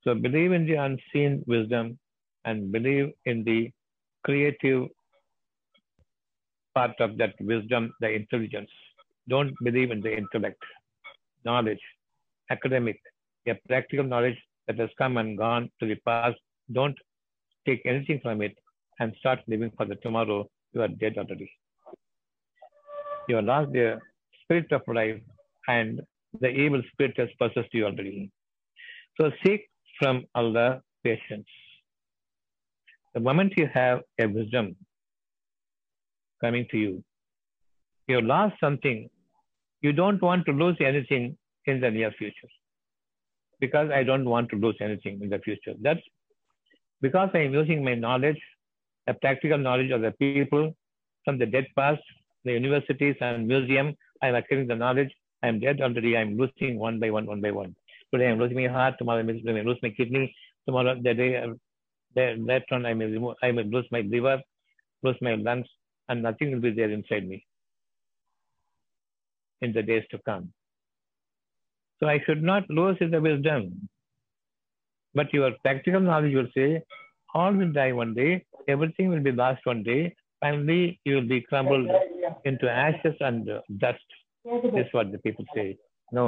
[0.02, 1.98] So believe in the unseen wisdom
[2.44, 3.70] and believe in the
[4.24, 4.88] creative
[6.74, 8.70] part of that wisdom, the intelligence.
[9.28, 10.60] Don't believe in the intellect,
[11.44, 11.84] knowledge,
[12.50, 13.00] academic,
[13.46, 16.38] a practical knowledge that has come and gone to the past.
[16.72, 16.98] Don't
[17.66, 18.56] take anything from it
[18.98, 20.44] and start living for the tomorrow.
[20.72, 21.50] You are dead already.
[23.28, 24.00] You are lost the
[24.50, 25.20] spirit of life
[25.68, 26.00] and
[26.40, 28.30] the evil spirit has possessed you already.
[29.20, 31.46] So seek from Allah patience.
[33.14, 34.76] The moment you have a wisdom
[36.40, 37.04] coming to you,
[38.08, 39.08] you lost something.
[39.82, 41.36] You don't want to lose anything
[41.66, 42.50] in the near future
[43.60, 45.74] because I don't want to lose anything in the future.
[45.80, 46.00] That's
[47.00, 48.40] because I am using my knowledge,
[49.06, 50.74] the practical knowledge of the people
[51.24, 52.02] from the dead past,
[52.44, 53.94] the universities and museum.
[54.22, 55.10] I am acquiring the knowledge.
[55.42, 56.16] I am dead already.
[56.16, 57.74] I am losing one by one, one by one.
[58.12, 58.94] Today I am losing my heart.
[58.98, 60.34] Tomorrow I may lose my kidney.
[60.66, 61.42] Tomorrow, the day,
[62.16, 64.42] later on, I may remove, I may lose my liver,
[65.02, 65.66] lose my lungs,
[66.08, 67.46] and nothing will be there inside me
[69.62, 70.52] in the days to come.
[71.98, 73.88] So I should not lose the wisdom.
[75.14, 76.82] But your practical knowledge will say,
[77.34, 81.40] all will die one day, everything will be lost one day, finally you will be
[81.42, 81.88] crumbled
[82.44, 83.98] into ashes and uh, dust.
[84.44, 85.76] This is what the people say.
[86.12, 86.24] No.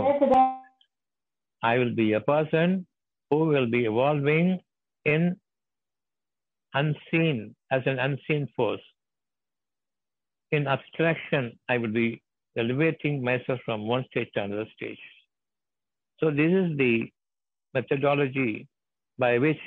[1.63, 2.87] I will be a person
[3.31, 4.61] who will be evolving
[5.05, 5.37] in
[6.75, 8.81] unseen, as an unseen force.
[10.51, 12.23] In abstraction, I will be
[12.57, 14.99] elevating myself from one stage to another stage.
[16.21, 17.11] So this is the
[17.75, 18.69] methodology
[19.19, 19.59] by which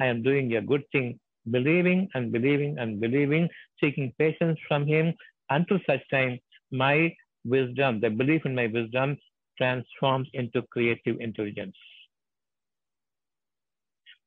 [0.00, 1.18] I am doing a good thing,
[1.50, 3.48] believing and believing and believing,
[3.80, 5.14] seeking patience from Him
[5.56, 6.38] until such time
[6.70, 6.96] my
[7.44, 9.16] wisdom, the belief in my wisdom,
[9.58, 11.76] transforms into creative intelligence.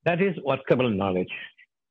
[0.06, 1.34] That is workable knowledge,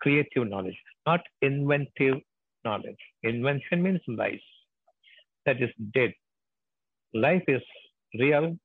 [0.01, 2.17] creative knowledge, not inventive
[2.65, 3.03] knowledge.
[3.23, 4.47] Invention means lies.
[5.45, 6.13] That is dead.
[7.13, 7.63] Life is
[8.19, 8.57] real,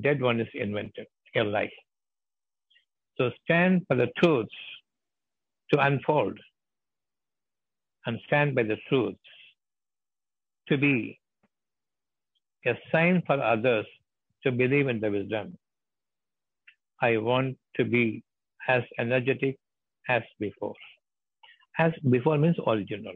[0.00, 1.72] dead one is invented, a lie.
[3.18, 4.54] So stand for the truths
[5.72, 6.38] to unfold
[8.06, 9.18] and stand by the truths
[10.68, 11.18] to be
[12.66, 13.86] a sign for others
[14.42, 15.56] to believe in the wisdom.
[17.00, 18.22] I want to be
[18.68, 19.56] as energetic
[20.08, 20.74] as before.
[21.78, 23.14] As before means original.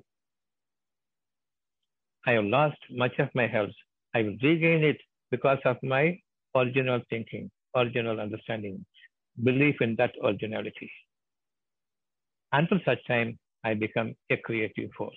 [2.26, 3.70] I have lost much of my health.
[4.14, 4.98] I will regain it
[5.30, 6.18] because of my
[6.54, 8.84] original thinking, original understanding,
[9.42, 10.90] belief in that originality.
[12.52, 15.14] Until such time, I become a creative force.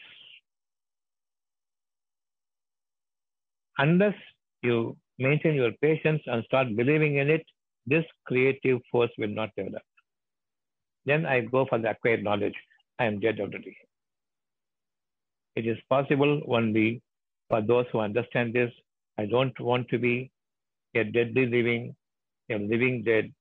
[3.77, 4.15] Unless
[4.61, 7.45] you maintain your patience and start believing in it,
[7.85, 9.81] this creative force will not develop.
[11.05, 12.55] Then I go for the acquired knowledge.
[12.99, 13.75] I am dead already.
[15.55, 17.01] It is possible only
[17.49, 18.71] for those who understand this.
[19.17, 20.31] I don't want to be
[20.95, 21.95] a deadly living,
[22.49, 23.31] a living dead,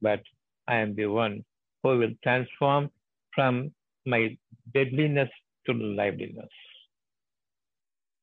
[0.00, 0.20] but
[0.66, 1.44] I am the one
[1.82, 2.90] who will transform
[3.34, 3.72] from
[4.04, 4.36] my
[4.74, 5.30] deadliness
[5.66, 6.50] to liveliness,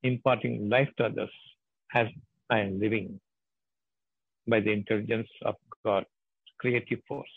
[0.03, 1.29] imparting life to others
[1.93, 2.07] as
[2.49, 3.19] I am living
[4.47, 6.05] by the intelligence of God,
[6.59, 7.29] creative force,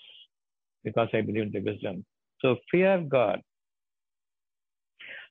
[0.84, 2.04] because I believe in the wisdom.
[2.40, 3.40] So fear God,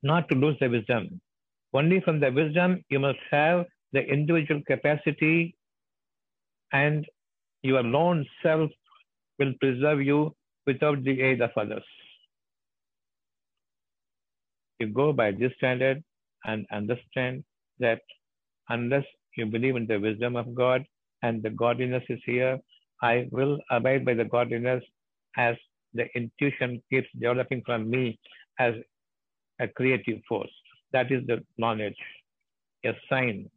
[0.04, 1.22] not to lose the wisdom.
[1.74, 5.56] Only from the wisdom you must have the individual capacity
[6.72, 7.06] and
[7.62, 8.72] your lone self
[9.40, 11.84] will preserve you without the aid of others.
[14.80, 16.04] You go by this standard
[16.46, 17.44] and understand
[17.80, 18.02] that
[18.70, 19.06] unless
[19.36, 20.86] you believe in the wisdom of God
[21.24, 22.60] and the godliness is here,
[23.02, 24.84] I will abide by the godliness
[25.38, 25.56] as
[25.94, 28.20] the intuition keeps developing from me
[28.60, 28.76] as
[29.60, 30.52] a creative force.
[30.94, 31.98] That is the knowledge,
[32.86, 33.50] a sign,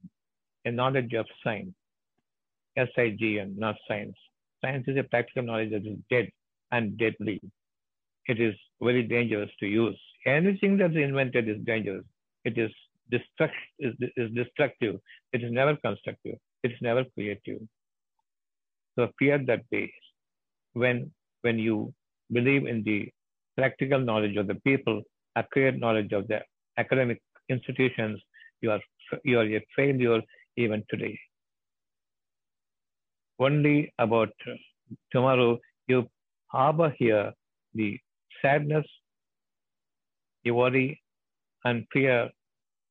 [0.65, 1.75] a knowledge of sign.
[2.77, 4.17] S-I-G-N, not science.
[4.61, 6.29] Science is a practical knowledge that is dead
[6.73, 7.41] and deadly.
[8.27, 9.99] It is very dangerous to use.
[10.27, 12.05] Anything that's invented is dangerous.
[12.45, 12.71] It is,
[13.13, 15.01] destruct, is, is destructive.
[15.33, 16.37] It is never constructive.
[16.63, 17.61] It is never creative.
[18.97, 19.93] So fear that day
[20.73, 21.11] when,
[21.43, 21.93] when you
[22.33, 23.09] believe in the
[23.57, 25.03] practical knowledge of the people,
[25.37, 26.41] accurate knowledge of the
[26.79, 28.21] academic institutions,
[28.61, 28.81] you are,
[29.25, 30.21] you are a failure
[30.57, 31.19] even today.
[33.39, 34.31] Only about
[35.13, 36.09] tomorrow, you
[36.47, 37.33] harbor here
[37.75, 37.99] the
[38.41, 38.87] sadness,
[40.45, 41.01] you worry,
[41.65, 42.31] and fear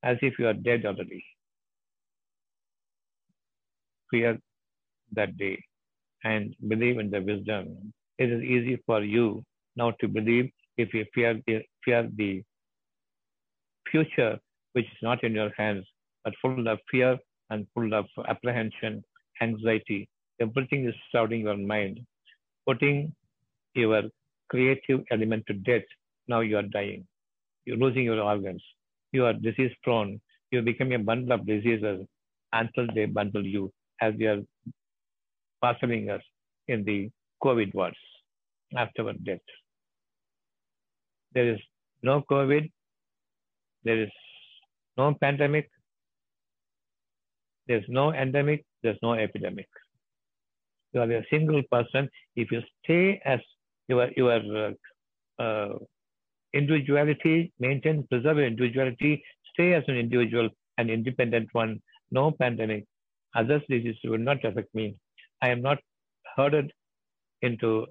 [0.04, 1.24] as if you are dead already.
[4.12, 4.38] Fear
[5.14, 5.64] that day
[6.24, 7.93] and believe in the wisdom.
[8.18, 9.43] It is easy for you
[9.76, 12.43] now to believe if you fear the, fear the
[13.89, 14.38] future,
[14.74, 15.86] which is not in your hands,
[16.24, 17.18] but full of fear
[17.49, 19.04] and full of apprehension,
[19.41, 20.08] anxiety.
[20.41, 21.99] Everything is shrouding your mind,
[22.68, 23.14] putting
[23.76, 24.04] your
[24.49, 25.84] creative element to death.
[26.28, 27.06] Now you are dying.
[27.66, 28.64] You're losing your organs.
[29.14, 30.20] You are disease prone.
[30.51, 32.05] You become a bundle of diseases
[32.51, 34.41] until they bundle you as they are
[35.61, 36.22] parceling us
[36.68, 37.09] in the
[37.43, 37.97] COVID wards
[38.76, 39.47] after our death.
[41.34, 41.59] There is
[42.01, 42.70] no COVID.
[43.84, 44.09] There is
[44.97, 45.70] no pandemic.
[47.68, 48.66] There's no endemic.
[48.82, 49.68] There's no epidemic.
[50.93, 52.09] You are a single person.
[52.36, 53.39] If you stay as
[53.88, 55.74] your your uh, uh,
[56.54, 59.24] individuality, maintain, preserve your individuality,
[59.54, 61.82] stay as an individual, an independent one.
[62.12, 62.86] No pandemic.
[63.36, 64.95] Others' diseases will not affect me.
[65.41, 65.80] I am not
[66.36, 66.72] herded
[67.41, 67.86] into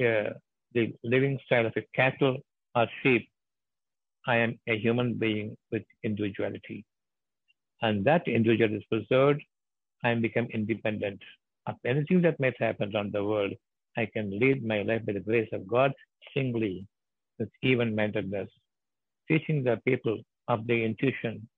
[0.00, 0.30] uh,
[0.74, 2.36] the living style of a cattle
[2.74, 3.28] or sheep.
[4.26, 6.84] I am a human being with individuality.
[7.82, 9.42] And that individual is preserved.
[10.04, 11.22] I am become independent
[11.66, 13.52] of anything that might happen around the world.
[13.96, 15.92] I can lead my life by the grace of God
[16.34, 16.86] singly
[17.38, 18.48] with even mindedness,
[19.28, 20.18] teaching the people
[20.48, 21.48] of the intuition,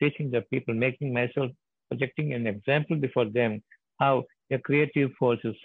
[0.00, 1.50] teaching the people, making myself,
[1.88, 3.62] projecting an example before them
[3.98, 5.56] how a creative force is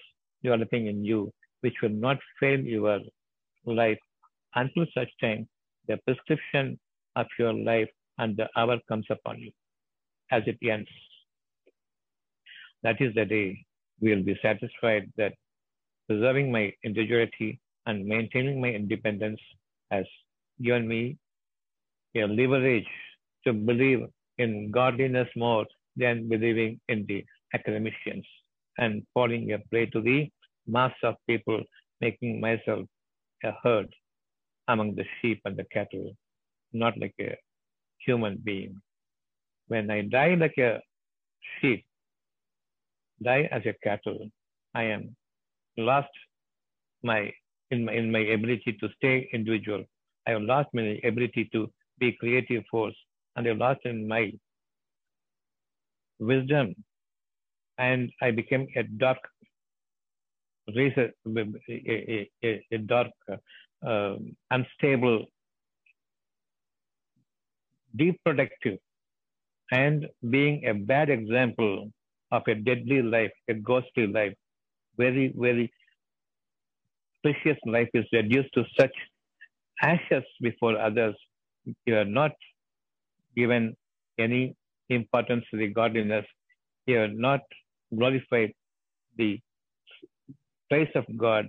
[0.43, 2.99] developing in you, which will not fail your
[3.65, 3.99] life
[4.55, 5.47] until such time
[5.87, 6.79] the prescription
[7.15, 9.51] of your life and the hour comes upon you
[10.31, 10.89] as it ends.
[12.83, 13.65] That is the day
[14.01, 15.33] we will be satisfied that
[16.07, 19.39] preserving my individuality and maintaining my independence
[19.93, 20.05] has
[20.65, 21.01] given me
[22.15, 22.91] a leverage
[23.45, 24.01] to believe
[24.37, 25.65] in godliness more
[26.01, 27.19] than believing in the
[27.57, 28.25] academicians
[28.77, 30.19] and falling a prey to the
[30.67, 31.61] mass of people,
[32.01, 32.85] making myself
[33.43, 33.89] a herd
[34.67, 36.11] among the sheep and the cattle,
[36.71, 37.35] not like a
[38.05, 38.81] human being.
[39.67, 40.79] When I die like a
[41.59, 41.85] sheep,
[43.21, 44.29] die as a cattle,
[44.73, 45.15] I am
[45.77, 46.15] lost
[47.03, 47.31] my
[47.71, 49.83] in my in my ability to stay individual.
[50.27, 52.95] I have lost my ability to be creative force,
[53.35, 54.31] and I have lost in my
[56.19, 56.75] wisdom,
[57.77, 59.17] and I became a dark
[60.75, 63.11] razor, a, a, a dark,
[63.85, 64.15] uh,
[64.51, 65.25] unstable,
[67.97, 68.77] deproductive,
[69.71, 71.91] and being a bad example
[72.31, 74.33] of a deadly life, a ghostly life,
[74.97, 75.71] very, very
[77.23, 78.95] precious life is reduced to such
[79.81, 81.15] ashes before others.
[81.85, 82.31] You are not
[83.35, 83.75] given
[84.19, 84.55] any
[84.89, 86.25] importance to the godliness.
[86.85, 87.41] You are not
[87.95, 88.51] glorified
[89.17, 89.39] the
[90.69, 91.47] praise of God,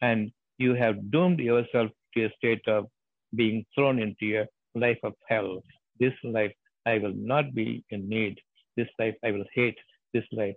[0.00, 2.86] and you have doomed yourself to a state of
[3.34, 4.46] being thrown into a
[4.78, 5.62] life of hell.
[5.98, 6.52] This life
[6.86, 8.38] I will not be in need.
[8.76, 9.78] This life I will hate.
[10.14, 10.54] This life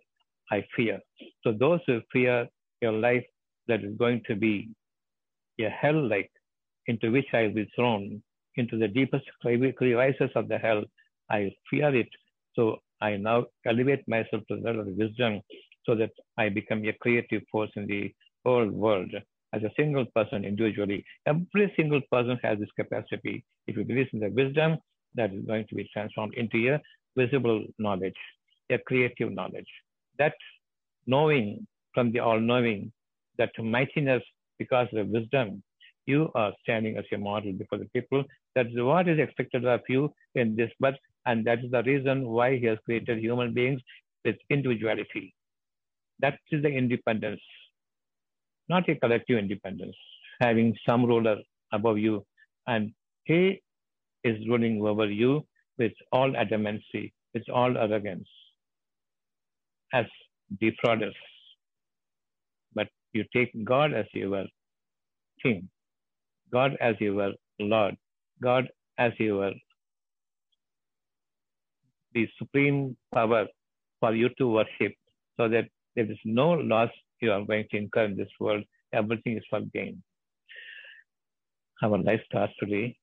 [0.52, 1.00] I fear.
[1.44, 2.48] So those who fear
[2.82, 3.26] your life
[3.70, 4.70] that is going to be
[5.60, 6.32] a hell like
[6.88, 8.22] into which I will be thrown
[8.56, 10.84] into the deepest crevices of the hell.
[11.30, 12.10] I fear it.
[12.56, 15.42] So I now elevate myself to the level of wisdom
[15.86, 18.14] so that I become a creative force in the
[18.46, 19.12] whole world
[19.54, 21.06] as a single person individually.
[21.26, 23.46] Every single person has this capacity.
[23.68, 24.78] If you believe in the wisdom,
[25.16, 26.82] that is going to be transformed into a
[27.18, 28.20] visible knowledge,
[28.70, 29.68] a creative knowledge.
[30.18, 30.36] That
[31.08, 32.92] knowing from the all knowing,
[33.40, 34.24] that mightiness
[34.60, 35.64] because of wisdom.
[36.06, 38.24] You are standing as a model before the people.
[38.56, 42.58] That's what is expected of you in this birth, and that is the reason why
[42.58, 43.82] He has created human beings
[44.26, 45.34] with individuality.
[46.20, 47.42] That is the independence,
[48.70, 49.96] not a collective independence,
[50.42, 51.38] having some ruler
[51.72, 52.26] above you,
[52.68, 52.92] and
[53.26, 53.62] He
[54.24, 55.46] is ruling over you
[55.78, 58.28] with all adamancy, with all arrogance,
[59.94, 60.06] as
[60.60, 61.16] defrauders.
[63.14, 64.46] You take God as your
[65.42, 65.70] king,
[66.52, 67.96] God as your Lord,
[68.42, 69.52] God as your
[72.14, 73.46] the supreme power
[74.00, 74.94] for you to worship,
[75.38, 76.90] so that there is no loss
[77.22, 78.64] you are going to incur in this world.
[78.94, 80.02] Everything is for gain.
[81.84, 82.96] Our life starts today,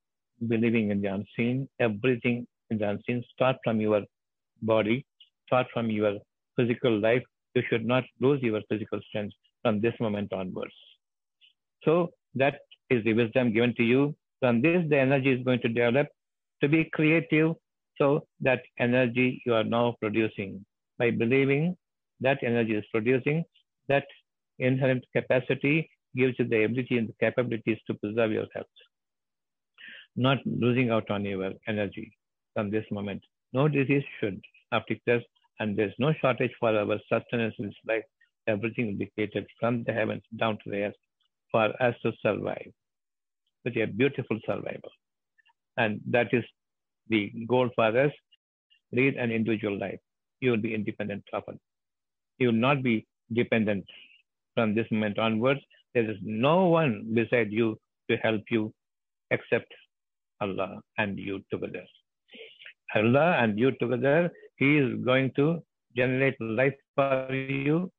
[0.48, 1.68] believing in the unseen.
[1.80, 3.24] Everything in the unseen.
[3.32, 4.02] Start from your
[4.62, 5.04] body,
[5.46, 6.18] start from your
[6.57, 7.22] physical life.
[7.54, 9.34] You should not lose your physical strength
[9.67, 10.79] from this moment onwards.
[11.83, 14.14] So that is the wisdom given to you.
[14.39, 16.07] From this, the energy is going to develop
[16.61, 17.55] to be creative.
[17.99, 20.64] So that energy you are now producing
[21.01, 21.77] by believing
[22.21, 23.45] that energy is producing,
[23.89, 24.07] that
[24.61, 28.77] inherent capacity gives you the ability and the capabilities to preserve your health.
[30.14, 32.17] Not losing out on your energy
[32.55, 33.23] from this moment.
[33.53, 34.41] No disease should
[34.73, 35.23] afflict us,
[35.59, 38.05] and there's no shortage for our sustenance in this life.
[38.47, 40.94] Everything will be created from the heavens down to the earth
[41.51, 42.72] for us to survive
[43.64, 44.90] with a beautiful survival.
[45.76, 46.44] And that is
[47.09, 48.12] the goal for us.
[48.92, 49.99] Lead an individual life.
[50.40, 51.42] You will be independent of.
[52.38, 53.84] You will not be dependent
[54.55, 55.61] from this moment onwards.
[55.94, 57.78] There is no one beside you
[58.11, 58.72] to help you
[59.30, 59.72] except
[60.40, 61.84] Allah and you together.
[62.94, 65.62] Allah and you together, He is going to
[65.97, 67.90] generate life for you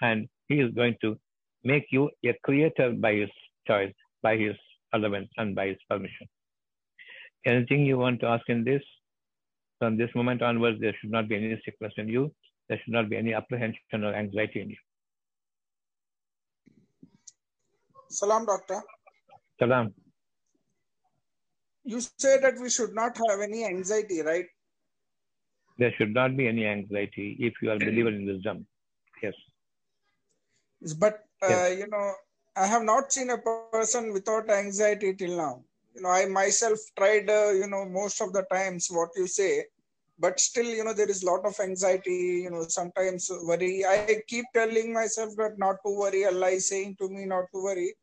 [0.00, 1.18] and He is going to
[1.64, 3.30] make you a creator by His
[3.66, 3.92] choice,
[4.22, 4.56] by His
[4.92, 6.26] allowance, and by His permission.
[7.44, 8.82] Anything you want to ask in this?
[9.78, 12.34] From this moment onwards, there should not be any sickness in you.
[12.68, 14.76] There should not be any apprehension or anxiety in you.
[18.08, 18.80] Salam, doctor.
[19.58, 19.94] Salam.
[21.84, 24.46] You say that we should not have any anxiety, right?
[25.78, 28.66] There should not be any anxiety if you are a believer in wisdom.
[29.22, 29.34] Yes.
[30.98, 32.12] But uh, you know,
[32.56, 35.44] I have not seen a person without anxiety till now.
[35.74, 37.28] You know, I myself tried.
[37.28, 39.64] Uh, you know, most of the times what you say,
[40.18, 42.42] but still, you know, there is a lot of anxiety.
[42.44, 43.84] You know, sometimes worry.
[43.84, 46.24] I keep telling myself that not to worry.
[46.24, 47.94] Allah is saying to me not to worry,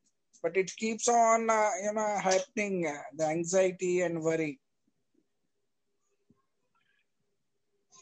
[0.41, 2.87] but it keeps on, uh, you know, happening.
[2.87, 4.59] Uh, the anxiety and worry.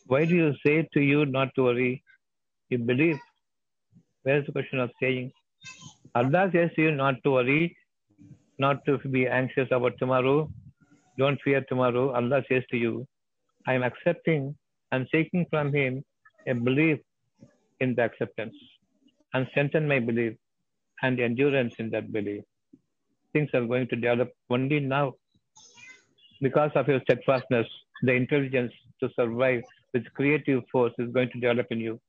[0.07, 2.03] Why do you say to you not to worry?
[2.69, 3.19] You believe.
[4.23, 5.31] Where is the question of saying?
[6.15, 7.75] Allah says to you not to worry,
[8.59, 10.49] not to be anxious about tomorrow.
[11.17, 12.11] Don't fear tomorrow.
[12.11, 13.05] Allah says to you,
[13.67, 14.55] I am accepting
[14.91, 16.03] and taking from Him
[16.47, 16.99] a belief
[17.79, 18.55] in the acceptance
[19.33, 20.33] and strengthen my belief
[21.01, 22.43] and endurance in that belief.
[23.33, 25.13] Things are going to develop only now
[26.41, 27.67] because of your steadfastness,
[28.01, 29.61] the intelligence to survive
[29.93, 31.99] with creative force is going to develop in you.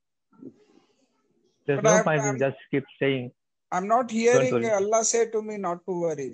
[1.65, 3.31] There's But no I'm- point in I'm- just keep saying,
[3.71, 4.65] I'm not hearing.
[4.79, 6.31] Allah say to me not to worry.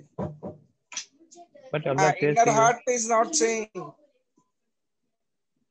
[1.72, 3.68] but My Allah says inner to you, heart is not saying.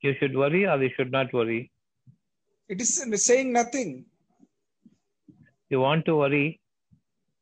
[0.01, 1.60] you should worry or you should not worry.
[2.70, 2.93] It is
[3.26, 4.05] saying nothing.
[5.70, 6.62] You want to worry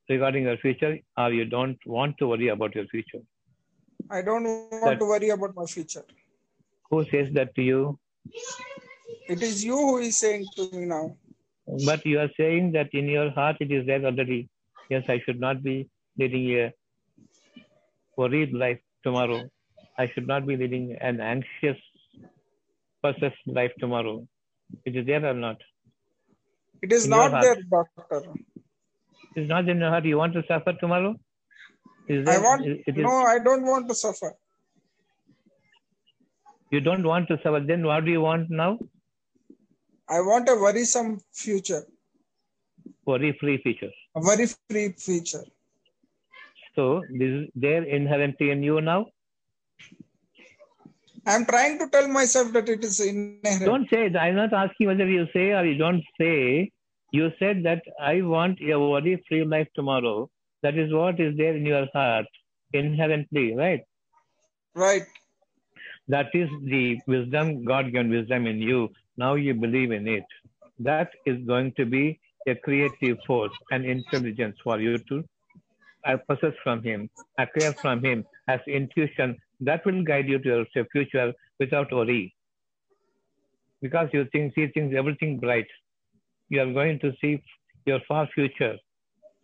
[0.09, 3.21] regarding your future or you don't want to worry about your future.
[4.09, 6.05] I don't want That- to worry about my future.
[6.89, 7.99] Who says that to you?
[9.35, 11.05] It is you who is saying to me now.
[11.67, 14.49] But you are saying that in your heart it is there already.
[14.89, 16.73] Yes, I should not be leading a
[18.15, 19.49] worried life tomorrow.
[19.97, 21.77] I should not be leading an anxious,
[23.03, 24.27] possessed life tomorrow.
[24.85, 25.57] It is there or not?
[26.81, 28.21] It is In not there, doctor.
[29.35, 30.05] It is not in your heart.
[30.05, 31.15] You want to suffer tomorrow?
[32.07, 34.33] Is I want it- it is, no, I don't want to suffer.
[36.71, 37.59] You don't want to suffer.
[37.59, 38.77] Then what do you want now?
[40.09, 41.83] I want a worrisome future,
[43.05, 43.91] Worry-free future.
[44.15, 45.43] a worry free future.
[46.75, 49.07] So this is there inherently in you now.
[51.25, 53.65] I'm trying to tell myself that it is inherent.
[53.65, 54.15] Don't say it.
[54.15, 56.71] I'm not asking whether you say or you don't say.
[57.11, 60.29] You said that I want a worry-free life tomorrow.
[60.63, 62.25] That is what is there in your heart
[62.73, 63.81] inherently, right?
[64.75, 65.03] Right.
[66.07, 68.89] That is the wisdom, God-given wisdom in you.
[69.17, 70.23] Now you believe in it.
[70.79, 75.23] That is going to be a creative force and intelligence for you to
[76.29, 81.33] possess from Him, acquire from Him as intuition that will guide you to your future
[81.59, 82.33] without worry.
[83.81, 85.67] Because you think, see things, everything bright.
[86.49, 87.41] You are going to see
[87.85, 88.77] your far future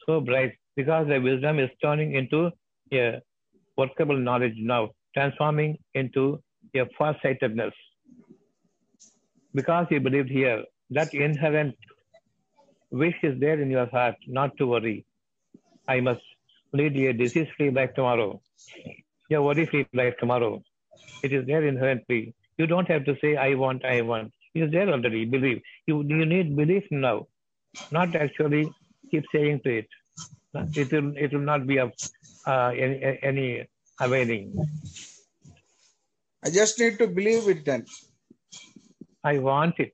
[0.06, 2.52] so bright because the wisdom is turning into
[2.94, 3.22] a
[3.78, 6.42] workable knowledge now, transforming into
[6.76, 7.74] a far-sightedness.
[9.54, 11.76] Because you believed here, that inherent
[12.92, 15.06] wish is there in your heart not to worry.
[15.88, 16.22] I must
[16.74, 18.42] lead a disease-free life tomorrow,
[19.32, 20.64] a worry-free life tomorrow.
[21.24, 22.34] It is there inherently.
[22.58, 24.32] You don't have to say, I want, I want.
[24.54, 25.62] It is there already, believe.
[25.88, 27.28] You, you need belief now,
[27.92, 28.72] not actually
[29.10, 29.88] keep saying to it.
[30.76, 31.92] It will, it will not be of
[32.46, 33.68] uh, any, any
[34.00, 34.54] availing.
[36.46, 37.86] I just need to believe it then.
[39.24, 39.94] I want it.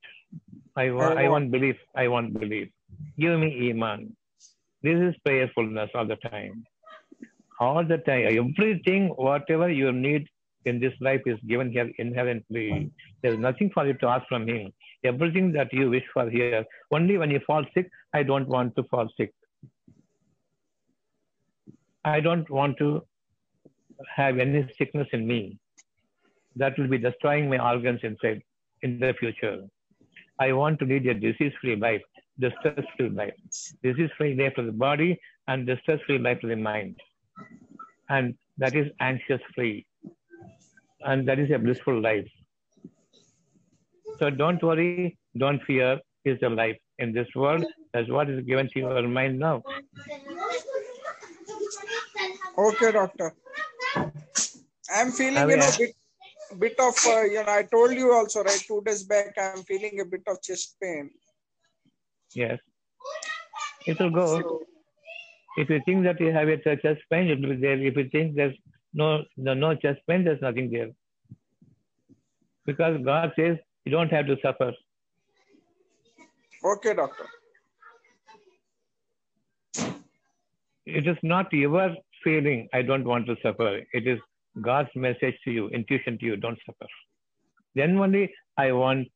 [0.75, 1.75] I want, I want belief.
[1.95, 2.69] I want belief.
[3.19, 4.15] Give me Iman.
[4.81, 6.63] This is prayerfulness all the time.
[7.59, 8.25] All the time.
[8.27, 10.27] Everything, whatever you need
[10.65, 12.91] in this life is given here inherently.
[13.21, 14.73] There's nothing for you to ask from Him.
[15.03, 16.65] Everything that you wish for here.
[16.91, 19.33] Only when you fall sick, I don't want to fall sick.
[22.03, 23.03] I don't want to
[24.15, 25.59] have any sickness in me.
[26.55, 28.41] That will be destroying my organs inside
[28.83, 29.63] in the future.
[30.39, 32.01] I want to lead a disease-free life,
[32.39, 33.33] distress-free life,
[33.83, 36.95] disease-free life for the body and distress-free life for the mind.
[38.09, 39.85] And that is anxious-free.
[41.01, 42.27] And that is a blissful life.
[44.17, 47.65] So don't worry, don't fear, is the life in this world.
[47.93, 49.63] That's what is given to your mind now.
[52.57, 53.33] Okay, doctor.
[54.93, 55.95] I'm feeling, you know, bit,
[56.57, 59.99] bit of, uh, you know, I told you also, right, two days back, I'm feeling
[59.99, 61.09] a bit of chest pain.
[62.33, 62.59] Yes.
[63.85, 64.61] It will go.
[65.57, 67.81] If you think that you have a chest pain, it will be there.
[67.81, 68.55] If you think there's
[68.93, 70.89] no, no, no chest pain, there's nothing there.
[72.65, 74.73] Because God says you don't have to suffer.
[76.63, 77.25] Okay, doctor.
[80.85, 83.81] It is not your feeling, I don't want to suffer.
[83.93, 84.19] It is
[84.61, 86.87] God's message to you, intuition to you, don't suffer.
[87.75, 89.07] Then only I want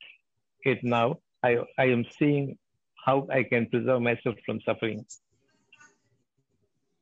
[0.64, 1.18] it now.
[1.44, 2.58] I, I am seeing
[3.06, 5.06] how I can preserve myself from suffering.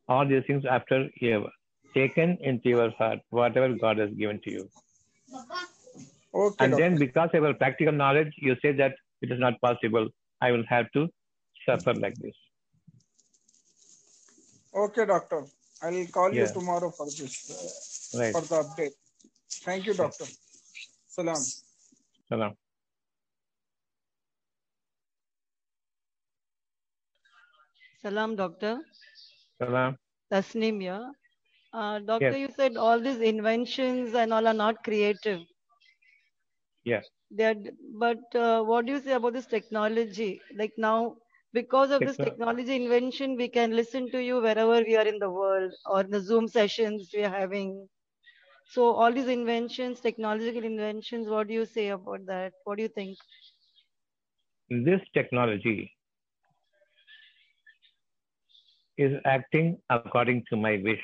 [0.07, 1.43] All these things after you have
[1.93, 4.69] taken into your heart whatever God has given to you.
[6.33, 6.89] Okay, and doctor.
[6.89, 10.07] then because of your practical knowledge, you say that it is not possible.
[10.41, 11.07] I will have to
[11.65, 12.33] suffer like this.
[14.73, 15.45] Okay, doctor.
[15.83, 18.33] I'll call you tomorrow for this, Right.
[18.33, 18.91] for the update.
[19.63, 20.25] Thank you, doctor.
[21.07, 21.41] Salam.
[22.29, 22.55] Salam.
[28.01, 28.79] Salam, doctor.
[29.59, 29.97] Salam.
[30.31, 31.11] Tasneem here.
[31.73, 32.39] Uh, doctor, Yes.
[32.39, 35.39] you said all these inventions and all are not creative.
[36.83, 37.07] Yes.
[37.29, 37.55] They're,
[37.97, 40.41] but uh, what do you say about this technology?
[40.57, 41.15] Like now,
[41.53, 45.29] because of this technology invention, we can listen to you wherever we are in the
[45.29, 47.87] world or in the Zoom sessions we are having.
[48.71, 52.53] So all these inventions, technological inventions, what do you say about that?
[52.63, 53.17] What do you think?
[54.69, 55.91] This technology
[58.97, 61.03] is acting according to my wish.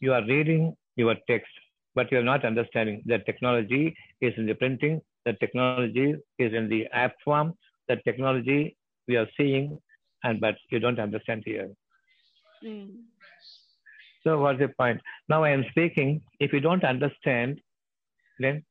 [0.00, 1.52] You are reading your text,
[1.94, 6.68] but you are not understanding that technology is in the printing, the technology is in
[6.68, 7.54] the app form,
[7.88, 9.78] the technology we are seeing,
[10.24, 11.70] and but you don't understand here.
[12.64, 13.04] Mm.
[14.26, 15.00] So what's the point?
[15.28, 16.20] Now I am speaking.
[16.40, 17.60] If you don't understand,
[18.40, 18.64] then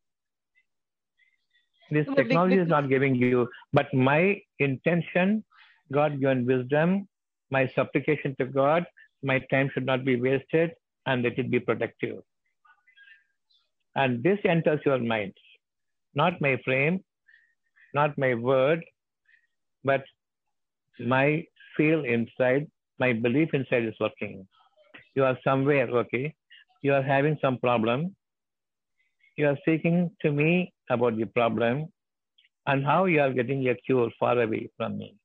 [1.90, 3.48] this No, technology is not giving you.
[3.72, 5.46] But my intention,
[5.94, 7.08] God given wisdom,
[7.52, 8.86] my supplication to God,
[9.24, 10.72] my time should not be wasted,
[11.06, 12.18] and let it be productive.
[13.96, 15.34] And this enters your mind,
[16.16, 17.02] not my frame,
[17.94, 18.84] not my word,
[19.86, 20.04] but
[21.00, 21.46] my
[21.78, 24.46] feel inside, my belief inside is working
[25.16, 26.34] you are somewhere, okay,
[26.82, 28.16] you are having some problem,
[29.38, 31.88] you are speaking to me about the problem
[32.68, 35.16] and how you are getting a cure far away from me.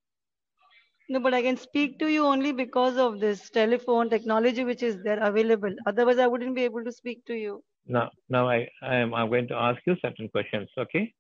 [1.09, 5.03] No, but I can speak to you only because of this telephone technology which is
[5.03, 5.75] there available.
[5.87, 7.63] Otherwise, I wouldn't be able to speak to you.
[7.87, 11.13] Now, now I, I am I'm going to ask you certain questions, okay?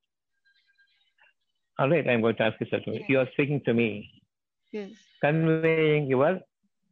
[1.78, 3.00] All right, I'm going to ask you certain.
[3.08, 4.10] You are speaking to me,
[4.72, 4.92] Yes.
[5.22, 6.40] conveying your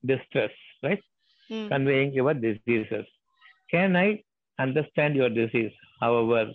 [0.04, 0.50] distress,
[0.82, 1.00] right?
[1.50, 1.72] Mm.
[1.72, 3.04] Conveying your diseases.
[3.70, 4.22] Can I
[4.58, 5.72] understand your disease?
[6.00, 6.52] However,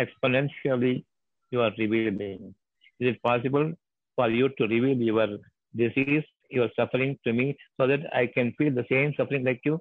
[0.00, 1.04] exponentially
[1.50, 2.54] you are revealing.
[3.00, 3.72] Is it possible
[4.16, 5.28] for you to reveal your
[5.76, 9.80] disease, your suffering to me so that I can feel the same suffering like you?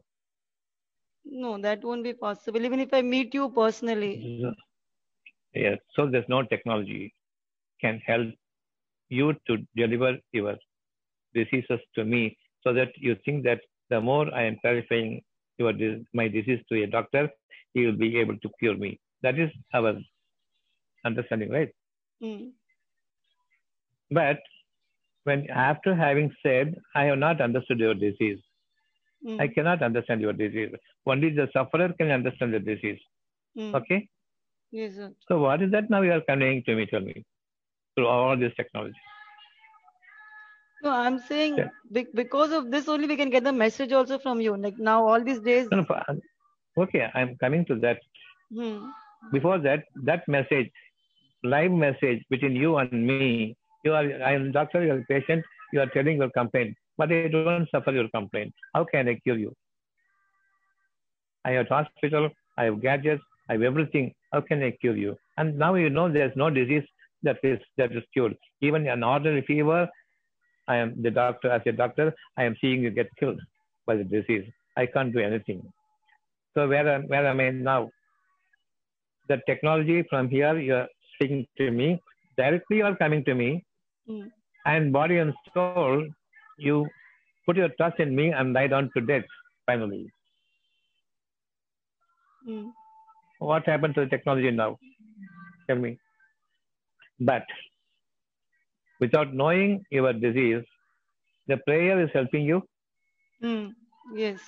[1.26, 2.64] No, that won't be possible.
[2.66, 4.26] Even if I meet you personally.
[5.54, 5.80] Yes.
[5.96, 7.14] So there's no technology
[7.82, 8.28] can help
[9.10, 10.56] you to deliver your
[11.34, 13.60] diseases to me so that you think that
[13.90, 15.22] the more I am clarifying
[15.58, 15.74] your
[16.14, 17.30] my disease to a doctor,
[17.74, 19.00] he will be able to cure me.
[19.22, 19.96] That is our
[21.06, 21.70] understanding, right?
[22.24, 22.52] Mm.
[24.12, 24.40] But
[25.24, 28.40] when after having said, I have not understood your disease,
[29.26, 29.42] Mm.
[29.42, 30.70] I cannot understand your disease.
[31.06, 33.00] Only the sufferer can understand the disease.
[33.58, 33.74] Mm.
[33.76, 34.08] Okay?
[34.72, 35.12] Yes, sir.
[35.28, 36.86] So what is that now you are conveying to me?
[36.86, 37.24] Tell me.
[37.96, 38.96] Through all this technology.
[40.86, 41.70] No, I'm saying Yeah.
[41.92, 44.56] be- because of this only we can get the message also from you.
[44.58, 45.70] Like now, all these days.
[45.72, 46.22] No, no,
[46.84, 48.00] okay, I'm coming to that.
[48.54, 48.90] Hmm.
[49.34, 50.72] Before that, that message,
[51.44, 55.82] live message between you and me, you are, I am doctor, you are patient, you
[55.82, 58.54] are telling your complaint, but I don't suffer your complaint.
[58.74, 59.54] How can I cure you?
[61.46, 64.14] I have hospital, I have gadgets, I have everything.
[64.32, 65.16] How can I cure you?
[65.38, 66.84] And now you know there's no disease
[67.24, 68.36] that is that is cured.
[68.62, 69.88] Even an ordinary fever,
[70.68, 71.50] I am the doctor.
[71.52, 73.40] As a doctor, I am seeing you get killed
[73.86, 74.46] by the disease.
[74.78, 75.62] I can't do anything.
[76.54, 77.92] So where am, where am I now?
[79.28, 82.02] The technology from here, you are speaking to me
[82.38, 82.78] directly.
[82.78, 83.64] You are coming to me,
[84.08, 84.28] Hmm.
[84.66, 86.08] and body and soul,
[86.58, 86.88] you
[87.46, 89.26] put your trust in me and lie down to death.
[89.66, 90.12] Finally,
[92.46, 92.70] Hmm.
[93.40, 94.78] what happened to the technology now?
[95.68, 95.98] Tell me.
[97.20, 97.46] But
[99.00, 100.64] without knowing your disease,
[101.48, 102.62] the prayer is helping you.
[103.42, 103.70] Hmm.
[104.14, 104.42] Yes.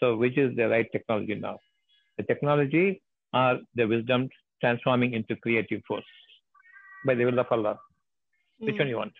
[0.00, 1.58] So, which is the right technology now?
[2.16, 3.02] The technology
[3.32, 4.28] or the wisdom
[4.60, 6.04] transforming into creative force
[7.06, 7.78] by the will of Allah.
[8.64, 8.78] Which Hmm.
[8.78, 9.12] one you want?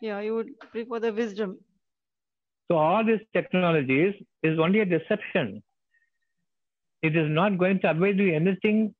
[0.00, 1.58] Yeah, you would prefer the wisdom.
[2.70, 5.62] So, all these technologies is only a deception.
[7.02, 8.94] It is not going to avoid you anything,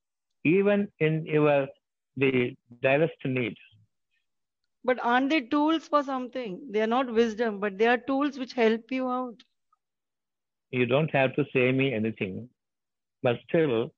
[0.45, 1.69] even in your
[2.17, 3.57] the direst need.
[4.85, 6.71] But aren't they tools for something?
[6.73, 9.45] They are not wisdom, but they are tools which help you out.
[10.71, 12.49] You don't have to say me anything,
[13.23, 13.93] but still,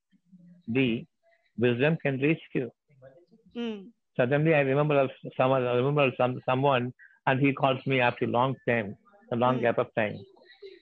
[0.66, 1.06] the
[1.58, 2.70] wisdom can reach you.
[3.54, 3.92] Hmm.
[4.16, 5.66] Suddenly, I remember of someone.
[5.66, 6.92] I remember some someone,
[7.26, 8.96] and he calls me after a long time,
[9.32, 9.60] a long Hmm.
[9.60, 10.24] gap of time.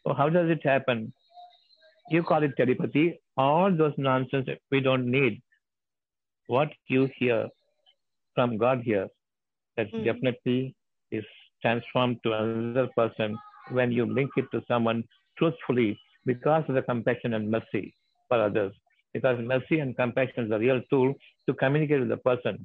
[0.07, 1.13] So how does it happen?
[2.11, 3.21] You call it telepathy.
[3.37, 5.43] All those nonsense we don't need.
[6.47, 7.49] What you hear
[8.35, 9.09] from God here,
[9.77, 10.05] that Hmm.
[10.05, 10.75] definitely
[11.11, 11.25] is
[11.63, 13.37] transformed to another person
[13.71, 15.05] when you link it to someone
[15.39, 17.95] truthfully because of the compassion and mercy
[18.29, 18.73] for others.
[19.13, 21.15] Because mercy and compassion is the real tool
[21.49, 22.65] to communicate with the person.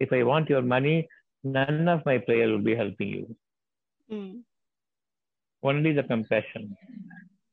[0.00, 1.08] If I want your money,
[1.44, 3.36] none of my prayer will be helping you.
[4.10, 4.40] Hmm.
[5.62, 6.76] Only the compassion,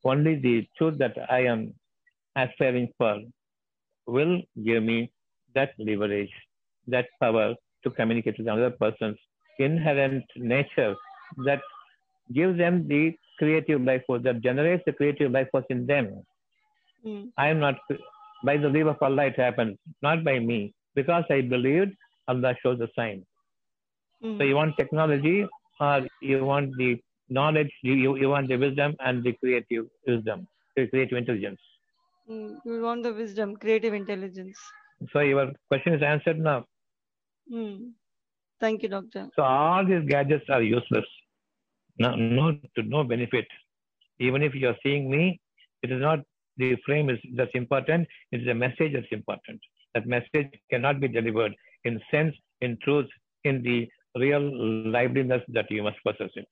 [0.04, 1.74] only the truth that I am
[2.36, 3.20] aspiring for
[4.06, 5.10] will give me
[5.54, 6.30] that leverage,
[6.88, 9.18] that power to communicate with another person's
[9.58, 10.94] inherent nature
[11.44, 11.60] that
[12.32, 16.22] gives them the creative life force, that generates the creative life force in them.
[17.02, 17.24] Hmm.
[17.36, 17.76] I am not,
[18.44, 20.74] by the leave of Allah, it happens, not by me.
[20.94, 21.92] Because I believed,
[22.28, 23.24] Allah shows the sign.
[24.22, 24.38] Hmm.
[24.38, 25.46] So you want technology
[25.80, 26.98] or you want the
[27.28, 30.46] knowledge, you, you, want the wisdom and the creative wisdom,
[30.76, 31.60] the creative intelligence.
[32.28, 32.54] Hmm.
[32.64, 34.58] You want the wisdom, creative intelligence.
[35.12, 36.64] So your question is answered now.
[37.50, 37.90] Hmm.
[38.60, 39.28] Thank you, doctor.
[39.36, 41.04] So all these gadgets are useless.
[41.98, 43.46] No, no, to no benefit.
[44.18, 45.40] Even if you are seeing me,
[45.82, 46.20] it is not
[46.56, 48.06] the frame is that's important.
[48.32, 49.60] It is the message that's important.
[49.94, 53.08] That message cannot be delivered in sense, in truth,
[53.44, 54.42] in the real
[54.90, 56.48] liveliness that you must possess it.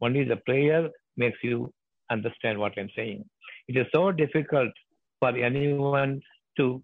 [0.00, 1.72] Only the prayer makes you
[2.10, 3.24] understand what I'm saying.
[3.68, 4.70] It is so difficult
[5.20, 6.20] for anyone
[6.58, 6.82] to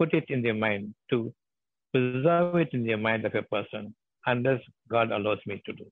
[0.00, 1.32] put it in their mind, to
[1.92, 3.94] preserve it in the mind of a person,
[4.26, 5.86] unless God allows me to do.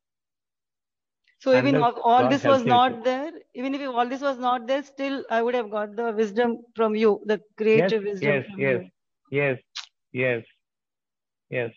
[1.41, 4.39] So even Unless if all God this was not there, even if all this was
[4.39, 8.45] not there, still I would have got the wisdom from you, the creative wisdom yes,
[8.57, 9.39] yes, you.
[9.39, 9.59] yes,
[10.13, 10.43] yes,
[11.51, 11.71] yes.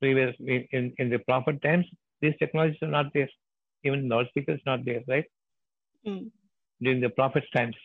[0.00, 1.86] Previous in, in, the prophet times,
[2.20, 3.28] these technologies are not there.
[3.84, 5.24] Even loudspeakers not there, right?
[6.04, 6.24] Hmm.
[6.82, 7.76] During the prophet's times.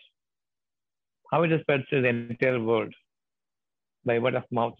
[1.31, 2.93] How it is spread to the entire world?
[4.05, 4.77] by word of mouth,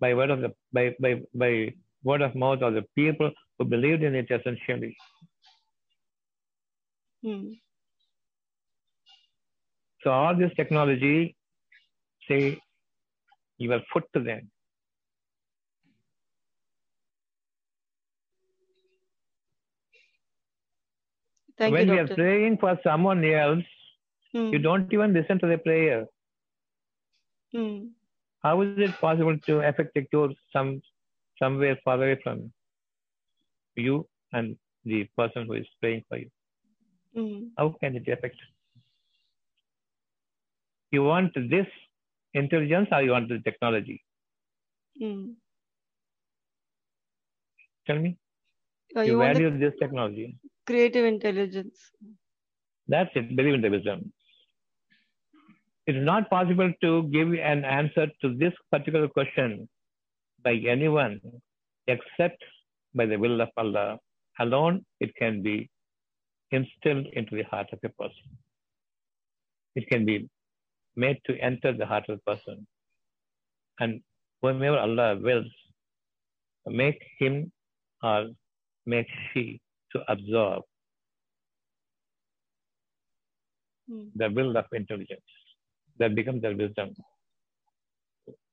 [0.00, 1.72] by word of the by by by
[2.04, 4.96] word of mouth of the people who believed in it essentially.
[7.22, 7.52] Hmm.
[10.02, 11.36] So all this technology,
[12.28, 12.58] say,
[13.58, 14.50] you are put to them.
[21.56, 23.64] Thank when you, we are praying for someone else,
[24.32, 24.48] hmm.
[24.52, 26.06] you don't even listen to the prayer.
[27.54, 27.86] Hmm.
[28.42, 30.80] How is it possible to effect a cure some
[31.38, 32.52] somewhere far away from
[33.76, 36.30] you and the person who is praying for you?
[37.14, 37.48] Hmm.
[37.56, 38.36] How can it affect?
[40.92, 41.66] You want this
[42.34, 44.04] intelligence or you want the technology?
[44.98, 45.32] Hmm.
[47.86, 48.16] Tell me.
[48.96, 50.36] Uh, You, you value this technology.
[50.66, 51.92] creative intelligence.
[52.88, 53.34] That's it.
[53.36, 54.12] Believe in the wisdom.
[55.86, 59.68] It is not possible to give an answer to this particular question
[60.44, 61.20] by anyone
[61.86, 62.42] except
[62.94, 63.98] by the will of Allah.
[64.38, 65.68] Alone, it can be
[66.50, 68.38] instilled into the heart of a person.
[69.74, 70.28] It can be
[70.96, 72.66] made to enter the heart of the person.
[73.80, 74.00] And
[74.40, 75.50] whomever Allah wills,
[76.66, 77.50] make him
[78.02, 78.28] or
[78.86, 79.60] make she
[79.92, 80.62] to absorb
[83.88, 84.08] Hmm.
[84.14, 85.41] the will of intelligence.
[86.02, 86.88] That becomes their wisdom.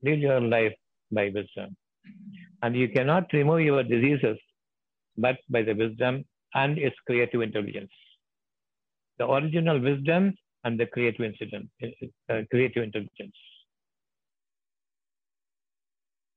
[0.04, 0.76] Live your life
[1.12, 1.76] by wisdom.
[2.62, 4.38] And you cannot remove your diseases
[5.18, 7.92] but by the wisdom and its creative intelligence.
[9.18, 10.34] The original wisdom
[10.64, 11.70] and the creative incident,
[12.30, 13.38] uh, creative intelligence.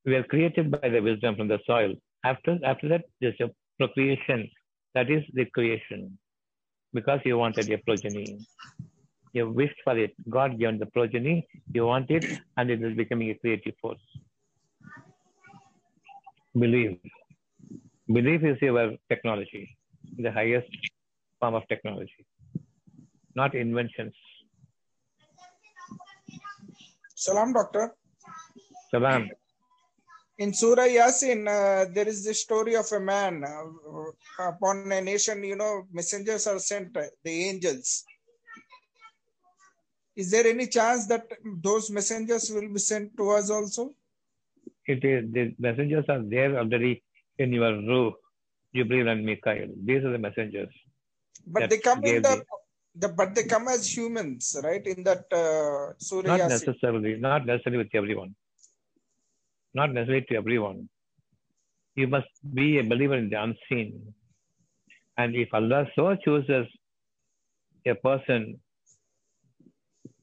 [0.06, 1.92] We are created by the wisdom from the soil.
[2.24, 4.48] After, after that, there's a procreation.
[4.94, 6.18] That is the creation.
[6.94, 8.38] Because you wanted a progeny.
[9.32, 10.12] You wished for it.
[10.28, 12.24] God given the progeny, you want it,
[12.56, 14.00] and it is becoming a creative force.
[16.54, 16.98] Believe.
[18.12, 19.76] Belief is your technology,
[20.18, 20.68] the highest
[21.40, 22.26] form of technology,
[23.34, 24.12] not inventions.
[27.14, 27.94] Salam, doctor.
[28.90, 29.30] Salam.
[30.38, 33.44] In Surah Yasin, uh, there is the story of a man.
[33.44, 38.04] Uh, upon a nation, you know, messengers are sent, uh, the angels.
[40.14, 41.26] Is there any chance that
[41.62, 43.94] those messengers will be sent to us also?
[44.86, 47.02] It is the messengers are there already
[47.38, 48.14] in your roof.
[48.74, 49.68] Jibril and Mikael.
[49.84, 50.68] These are the messengers.
[51.46, 52.42] But they come in the,
[52.94, 54.84] the, but they come as humans, right?
[54.86, 58.34] In that uh, Surah Not necessarily, not necessarily with everyone.
[59.74, 60.88] Not necessarily to everyone.
[61.96, 64.14] You must be a believer in the unseen.
[65.18, 66.66] And if Allah so chooses
[67.86, 68.58] a person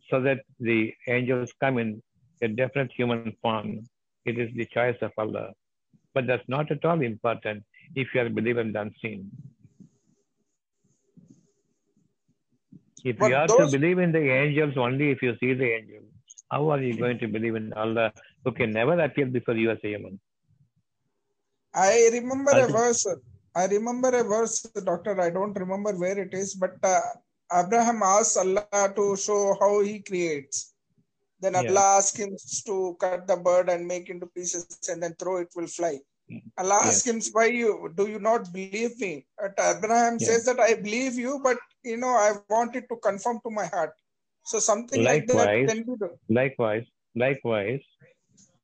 [0.10, 2.02] so that the angels come in
[2.42, 3.88] a definite human form,
[4.26, 5.54] it is the choice of Allah.
[6.14, 7.64] But that's not at all important
[7.96, 9.30] if you are a believer in the unseen.
[13.04, 15.70] If But you are those- to believe in the angels only if you see the
[15.78, 16.10] angels,
[16.52, 18.12] how are you going to believe in Allah
[18.44, 20.20] who can never appear before you as a human?
[21.74, 23.06] I remember a verse.
[23.56, 25.20] I remember a verse, doctor.
[25.22, 27.00] I don't remember where it is, but uh,
[27.52, 30.74] Abraham asked Allah to show how He creates.
[31.40, 31.62] Then Yeah.
[31.70, 32.36] Allah asked him
[32.68, 36.00] to cut the bird and make into pieces and then throw it will fly.
[36.58, 36.88] Allah Yes.
[36.88, 41.16] asked him, "Why you do you not believe me?" But Abraham says that I believe
[41.16, 43.94] you, but you know I want it to conform to my heart.
[44.52, 46.18] So something like that can be done.
[46.42, 46.86] Likewise,
[47.16, 47.82] likewise,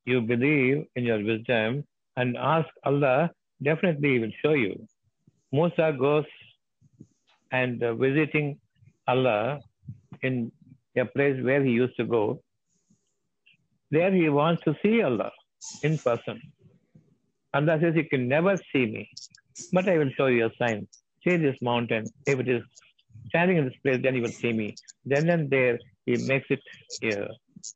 [0.04, 1.84] you believe in your wisdom
[2.16, 3.30] and ask Allah,
[3.62, 4.86] definitely He will show you.
[5.52, 6.26] Musa goes
[7.50, 8.60] and uh, visiting
[9.06, 9.60] Allah
[10.22, 10.52] in
[10.96, 12.40] a place where he used to go.
[13.90, 15.30] There he wants to see Allah
[15.82, 16.40] in person.
[17.54, 19.08] Allah says, You can never see me,
[19.72, 20.88] but I will show you a sign.
[21.24, 22.06] See this mountain.
[22.26, 22.62] If it is
[23.28, 24.74] standing in this place, then you will see me.
[25.04, 26.60] Then and there, he makes it
[27.02, 27.28] a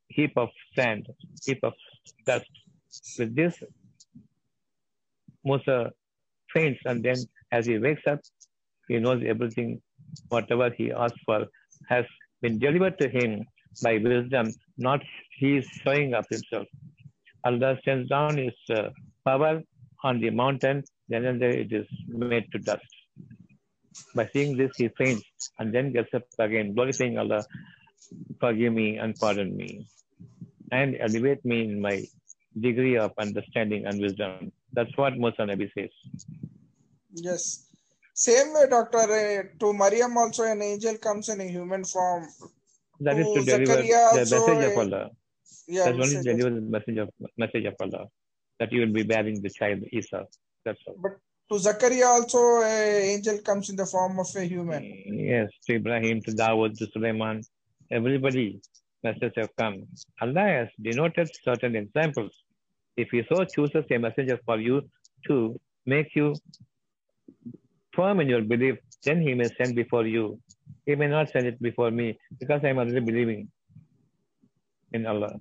[0.09, 1.07] heap of sand,
[1.45, 1.75] heap of
[2.27, 2.47] dust.
[3.19, 3.55] With this,
[5.45, 5.93] Musa
[6.53, 7.17] faints, and then
[7.53, 8.21] as he wakes up,
[8.89, 9.81] he knows everything,
[10.29, 11.47] whatever he asked for,
[11.89, 12.05] has
[12.43, 13.45] been delivered to him
[13.83, 15.01] by wisdom, not
[15.39, 16.67] he is showing up himself.
[17.45, 18.91] Allah sends down his uh,
[19.25, 19.63] power
[20.05, 22.85] on the mountain, then and there it is made to dust.
[24.15, 25.25] By seeing this, he faints
[25.59, 27.45] and then gets up again, glorifying Allah,
[28.41, 29.87] forgive me and pardon me,
[30.73, 32.05] and elevate me in my
[32.59, 34.53] degree of understanding and wisdom.
[34.73, 35.91] That's what Musa Nabi says.
[37.13, 37.70] Yes.
[38.21, 42.25] Same way, Doctor, uh, to Maryam also an angel comes in a human form.
[43.01, 45.11] That is to To deliver the message of Allah.
[45.67, 47.09] Yeah, That's only to deliver the message of
[47.39, 48.05] message of Allah
[48.59, 50.27] that you will be bearing the child Isa.
[50.67, 50.97] That's all.
[51.05, 51.13] But
[51.51, 54.83] to Zakaria also an angel comes in the form of a human.
[55.33, 57.41] Yes, to Ibrahim, to Dawood, to Sulaiman,
[57.91, 58.61] everybody
[59.03, 59.87] messages have come.
[60.21, 62.33] Allah has denoted certain examples.
[62.99, 64.83] If He so chooses a messenger for you
[65.29, 66.35] to make you
[68.01, 70.41] firm in your belief then he may send before you.
[70.87, 73.49] He may not send it before me because I am already believing
[74.93, 75.33] in Allah.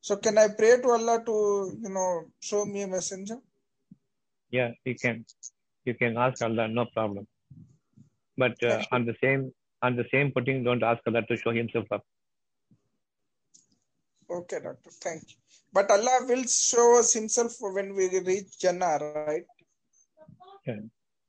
[0.00, 3.38] So can I pray to Allah to, you know, show me a messenger?
[4.50, 5.24] Yeah, you can.
[5.84, 7.26] You can ask Allah, no problem.
[8.36, 9.52] But uh, on the same
[9.82, 12.04] on the same footing, don't ask Allah to show Himself up.
[14.30, 14.90] Okay, doctor.
[14.90, 15.36] Thank you.
[15.72, 18.98] But Allah will show us Himself when we reach Jannah,
[19.28, 19.44] right?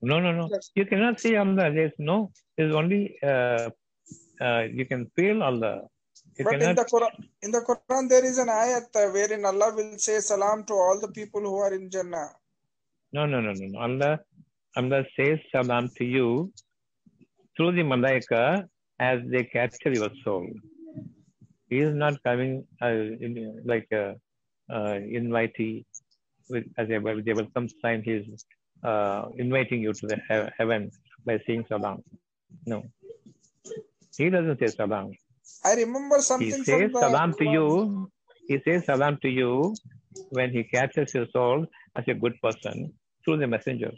[0.01, 0.47] No, no, no.
[0.51, 0.71] Yes.
[0.75, 1.71] You cannot see Allah.
[1.71, 2.31] There's no.
[2.55, 3.17] There's only.
[3.21, 3.69] Uh,
[4.39, 5.81] uh, you can feel Allah.
[6.37, 9.97] But in the Quran, in the Quran, there is an ayat uh, wherein Allah will
[9.97, 12.29] say salam to all the people who are in Jannah.
[13.11, 13.79] No, no, no, no, no.
[13.79, 14.19] Allah,
[14.75, 16.51] Allah says salam to you
[17.55, 18.67] through the malaika
[18.99, 20.47] as they capture your soul.
[21.69, 24.15] He is not coming uh, in, like a
[24.69, 25.85] uh, invitee
[26.49, 28.03] with as a with a welcome sign.
[28.03, 28.45] He is
[28.83, 30.91] uh, inviting you to the he- heaven
[31.25, 32.03] by saying salam.
[32.65, 32.83] No,
[34.17, 35.11] he doesn't say salam.
[35.63, 36.47] I remember something.
[36.47, 38.11] He says the salam to you.
[38.47, 39.75] He says salam to you
[40.29, 41.65] when he captures your soul
[41.95, 43.91] as a good person through the messenger.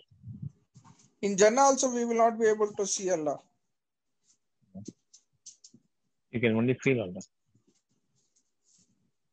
[1.21, 3.39] In Jannah also, we will not be able to see Allah.
[6.31, 7.21] You can only feel Allah.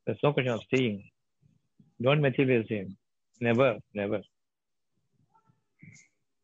[0.06, 1.04] There's no question of seeing.
[2.00, 2.96] Don't materialize him.
[3.40, 4.20] Never, never.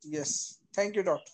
[0.04, 0.58] Yes.
[0.74, 1.32] Thank you, doctor.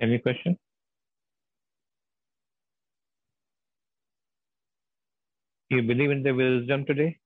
[0.00, 0.58] Any question?
[5.70, 7.18] You believe in the wisdom today?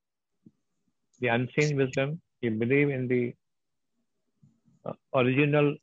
[1.21, 2.21] The unseen wisdom?
[2.43, 3.34] You believe in the
[4.84, 5.76] uh, original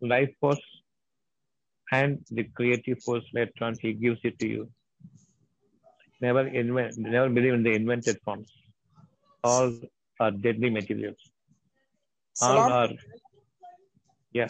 [0.00, 0.64] life force
[1.92, 4.70] and the creative force later on he gives it to you.
[6.20, 8.50] Never invent, never believe in the invented forms.
[9.42, 9.72] All
[10.20, 11.18] are deadly materials.
[12.40, 12.72] All Salam.
[12.72, 12.88] are,
[14.32, 14.48] yeah.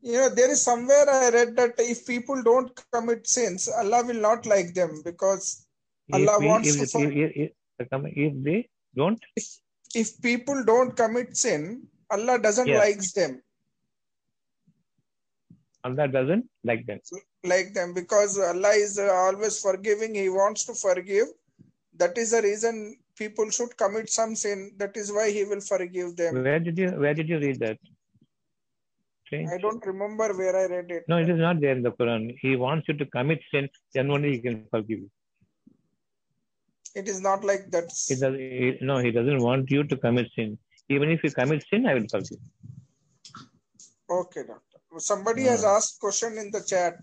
[0.00, 4.20] You know, there is somewhere I read that if people don't commit sins, Allah will
[4.20, 5.66] not like them because
[6.12, 9.20] Allah if, we- wants if, to if, if, if, if they don't,
[9.94, 12.78] if people don't commit sin, Allah doesn't Yeah.
[12.78, 13.42] like them.
[15.84, 17.00] Allah doesn't like them.
[17.44, 20.14] like them because Allah is always forgiving.
[20.14, 21.28] He wants to forgive.
[21.96, 24.72] That is the reason people should commit some sin.
[24.76, 26.42] That is why He will forgive them.
[26.42, 27.78] Where did you where did you read that?
[29.26, 29.50] Strange.
[29.54, 31.04] I don't remember where I read it.
[31.08, 32.36] No, it is not there in the Quran.
[32.40, 35.10] He wants you to commit sin, then only he can forgive you.
[36.94, 37.84] It is not like that.
[38.08, 40.58] He does, he, no, he doesn't want you to commit sin.
[40.88, 42.38] Even if you commit sin, I will forgive.
[44.10, 44.78] Okay, doctor.
[44.98, 45.50] Somebody No.
[45.50, 46.96] has asked question in the chat.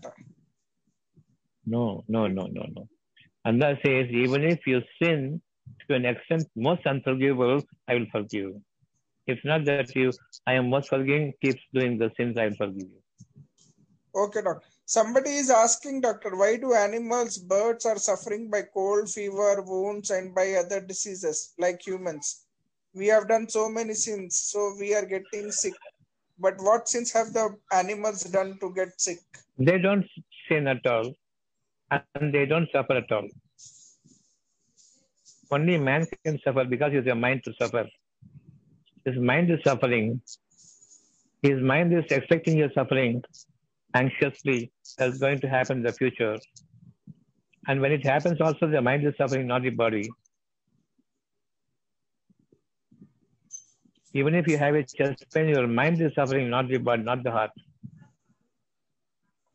[1.64, 2.88] No, no, no, no, no.
[3.44, 5.40] Allah says, even if you sin
[5.88, 8.62] to an extent most unforgivable, I will forgive you.
[9.26, 10.12] It's not that you,
[10.46, 13.02] I am most forgiving, keeps doing the sins, I will forgive you.
[14.16, 14.66] Okay, doctor.
[14.86, 20.34] Somebody is asking, doctor, why do animals, birds are suffering by cold, fever, wounds, and
[20.34, 22.46] by other diseases like humans?
[22.94, 25.74] We have done so many sins, so we are getting sick.
[26.38, 29.18] But what sins have the animals done to get sick?
[29.58, 30.06] They don't
[30.48, 31.12] sin at all,
[31.90, 33.28] and they don't suffer at all.
[35.50, 37.86] Only man can suffer because he has a mind to suffer.
[39.04, 40.22] His mind is suffering.
[41.42, 43.22] His mind is expecting your suffering
[44.00, 44.60] anxiously
[44.98, 46.36] that's going to happen in the future.
[47.68, 50.08] And when it happens, also the mind is suffering, not the body.
[54.14, 57.22] Even if you have a chest pain, your mind is suffering, not the body, not
[57.22, 57.50] the heart.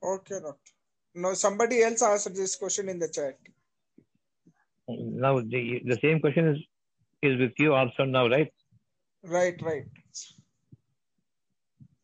[0.03, 0.71] Okay, doctor.
[1.13, 3.37] No, somebody else asked this question in the chat.
[4.87, 6.59] Now the, the same question is
[7.21, 8.51] is with you also now, right?
[9.23, 9.85] Right, right.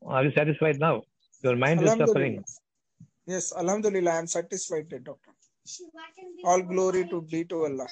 [0.05, 1.01] Are you satisfied now?
[1.43, 2.43] Your mind is suffering.
[3.25, 5.31] Yes, Alhamdulillah, I am satisfied, doctor.
[6.45, 7.87] All glory to be to Allah.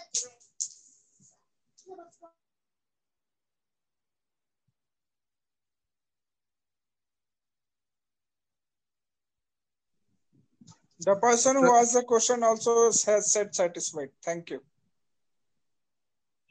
[11.00, 14.10] The person who asked the question also has said satisfied.
[14.24, 14.62] Thank you.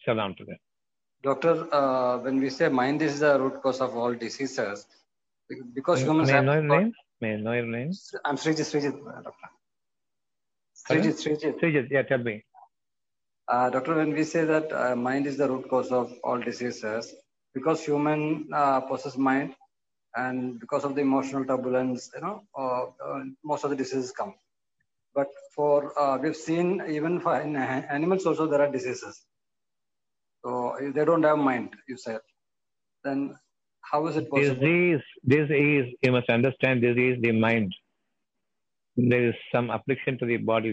[0.04, 0.58] Salam to them.
[1.22, 4.86] Doctor, uh, when we say mind is the root cause of all diseases,
[5.74, 6.44] because humans May I have.
[6.44, 6.92] know your name?
[7.20, 7.90] May I know your name?
[8.24, 9.50] I'm Srijit, Srijit, uh, doctor.
[10.88, 11.60] Srijit, Srijit.
[11.60, 12.44] Srijit, yeah, tell me.
[13.48, 17.14] Uh, doctor, when we say that uh, mind is the root cause of all diseases,
[17.54, 19.54] because human uh, possess mind
[20.16, 24.34] and because of the emotional turbulence you know uh, uh, most of the diseases come
[25.14, 29.22] but for uh, we've seen even for in animals also there are diseases
[30.44, 32.20] so if they don't have mind you said
[33.04, 33.36] then
[33.90, 37.72] how is it possible Disease, this is, you must understand, this is the mind.
[38.96, 40.72] There is some affliction to the body,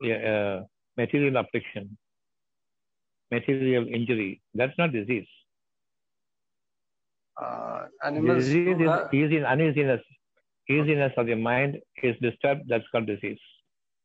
[0.00, 0.64] the yeah, uh,
[0.96, 1.96] material affliction,
[3.30, 4.40] material injury.
[4.54, 5.26] That's not disease.
[7.42, 10.02] uh, animals Disease is have- easy, uneasiness.
[10.68, 12.62] Easiness of the mind is disturbed.
[12.68, 13.40] That's called disease.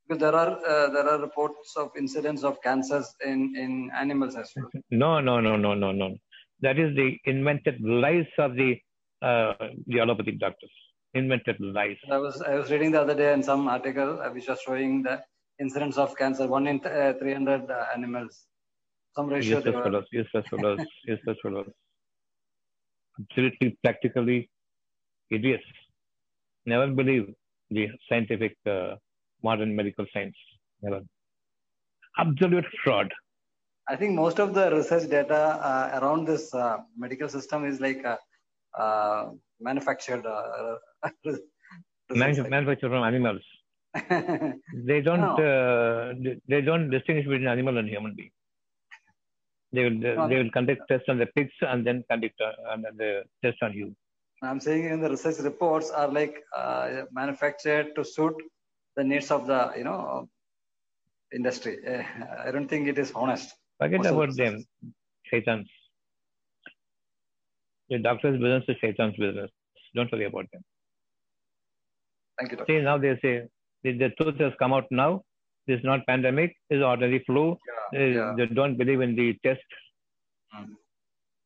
[0.08, 3.72] because there are uh, there are reports of incidents of cancers in in
[4.04, 4.70] animals as well
[5.04, 6.08] No, no, no, no, no, no.
[6.62, 8.78] That is the invented lies of the
[9.22, 9.54] uh,
[9.88, 10.72] the allopathic doctors.
[11.14, 11.98] Invented lies.
[12.12, 15.04] I was I was reading the other day in some article uh, which was showing
[15.04, 15.22] the
[15.60, 18.46] incidence of cancer one in uh, 300 uh, animals.
[19.16, 19.84] Some ratio Useless were.
[19.84, 20.06] fellows.
[20.12, 20.80] Useless fellows.
[21.06, 21.70] Useless fellows.
[23.20, 24.50] Absolutely, practically
[25.32, 25.64] idiots.
[26.66, 27.34] Never believe
[27.70, 28.96] the scientific uh,
[29.42, 30.36] modern medical science.
[30.82, 31.02] Never.
[32.18, 33.14] Absolute fraud.
[33.88, 38.04] I think most of the research data uh, around this uh, medical system is like
[38.04, 38.18] uh,
[38.78, 39.30] uh,
[39.60, 40.26] manufactured.
[40.26, 40.78] Uh,
[42.10, 43.42] manufactured from animals.
[44.90, 45.22] They don't.
[45.22, 45.36] No.
[45.36, 46.14] Uh,
[46.48, 48.32] they, don't distinguish between animal and human being.
[49.72, 49.92] They will.
[49.92, 50.28] No.
[50.28, 53.96] They will conduct tests on the pigs and then conduct uh, the test on you.
[54.42, 58.36] I'm saying in the research reports are like uh, manufactured to suit
[58.96, 60.28] the needs of the you know
[61.34, 61.78] industry.
[61.88, 62.04] Uh,
[62.48, 63.54] I don't think it is honest.
[63.80, 64.64] Forget about them.
[65.32, 65.68] Shaitans.
[67.90, 69.52] The doctor's business is Shaitan's business.
[69.96, 70.62] Don't worry about them.
[72.40, 72.74] Thank you, doctor.
[72.74, 73.48] See, now they say
[73.84, 75.24] the, the truth has come out now.
[75.68, 76.56] This is not pandemic.
[76.70, 77.58] This is ordinary flu.
[77.92, 78.34] They, yeah.
[78.38, 79.62] they don't believe in the test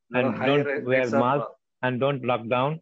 [0.10, 1.46] There and high don't wear mask.
[1.84, 2.80] and don't lock down.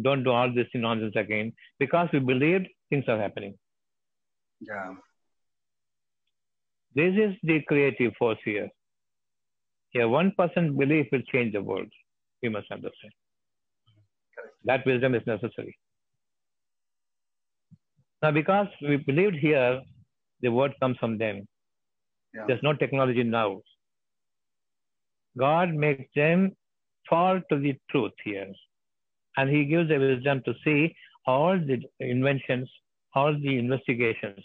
[0.00, 1.52] Don't do all this nonsense again.
[1.78, 3.54] Because we believed things are happening.
[4.60, 4.94] yeah.
[6.94, 8.68] This is the creative force here.
[9.94, 11.88] A one percent belief will change the world.
[12.42, 13.12] We must understand.
[14.64, 15.76] That wisdom is necessary.
[18.22, 19.82] Now, because we believed here,
[20.40, 21.46] the word comes from them.
[22.34, 22.44] Yeah.
[22.46, 23.60] There's no technology now.
[25.36, 26.56] God makes them
[27.08, 28.50] fall to the truth here.
[29.36, 30.94] And He gives the wisdom to see
[31.26, 32.70] all the inventions,
[33.14, 34.40] all the investigations,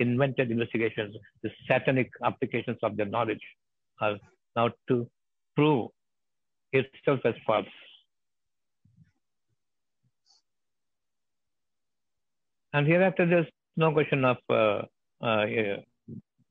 [0.00, 3.40] invented investigations, the satanic applications of their knowledge
[4.00, 4.16] are
[4.56, 5.08] now to
[5.56, 5.90] prove
[6.72, 7.66] itself as false.
[12.72, 13.46] And hereafter, there's
[13.76, 14.82] no question of uh,
[15.22, 15.46] uh,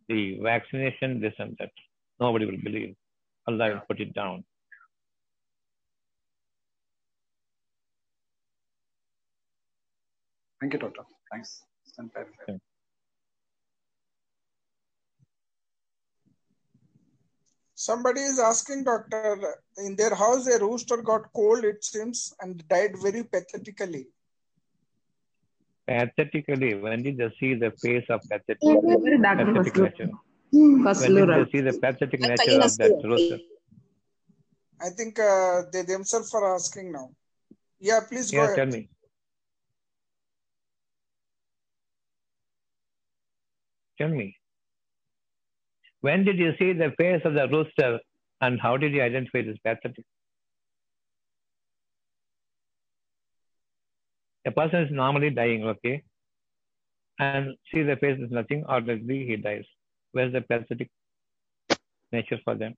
[0.10, 1.72] the vaccination, this and that.
[2.20, 2.96] Nobody will believe.
[3.48, 4.44] Allah will put it down.
[10.60, 11.04] Thank you, doctor.
[11.32, 11.64] Thanks.
[17.80, 22.96] Somebody is asking, doctor, in their house a rooster got cold, it seems, and died
[23.00, 24.08] very pathetically.
[25.88, 30.10] Pathetically, when did you see the face of pathetic, pathetic nature?
[30.52, 31.46] When did Laura.
[31.46, 33.38] they see the pathetic nature of that rooster?
[34.82, 37.12] I think uh, they themselves are asking now.
[37.80, 38.58] Yeah, please go Yeah, ahead.
[38.58, 38.90] tell me.
[44.00, 44.36] Tell me.
[46.02, 48.00] When did you see the face of the rooster
[48.42, 50.06] and how did you identify as pathetic?
[54.46, 56.04] A person is normally dying, okay?
[57.20, 59.66] And see the face is nothing, or ordinarily he dies.
[60.12, 60.90] Where's the pathetic
[62.12, 62.76] nature for them?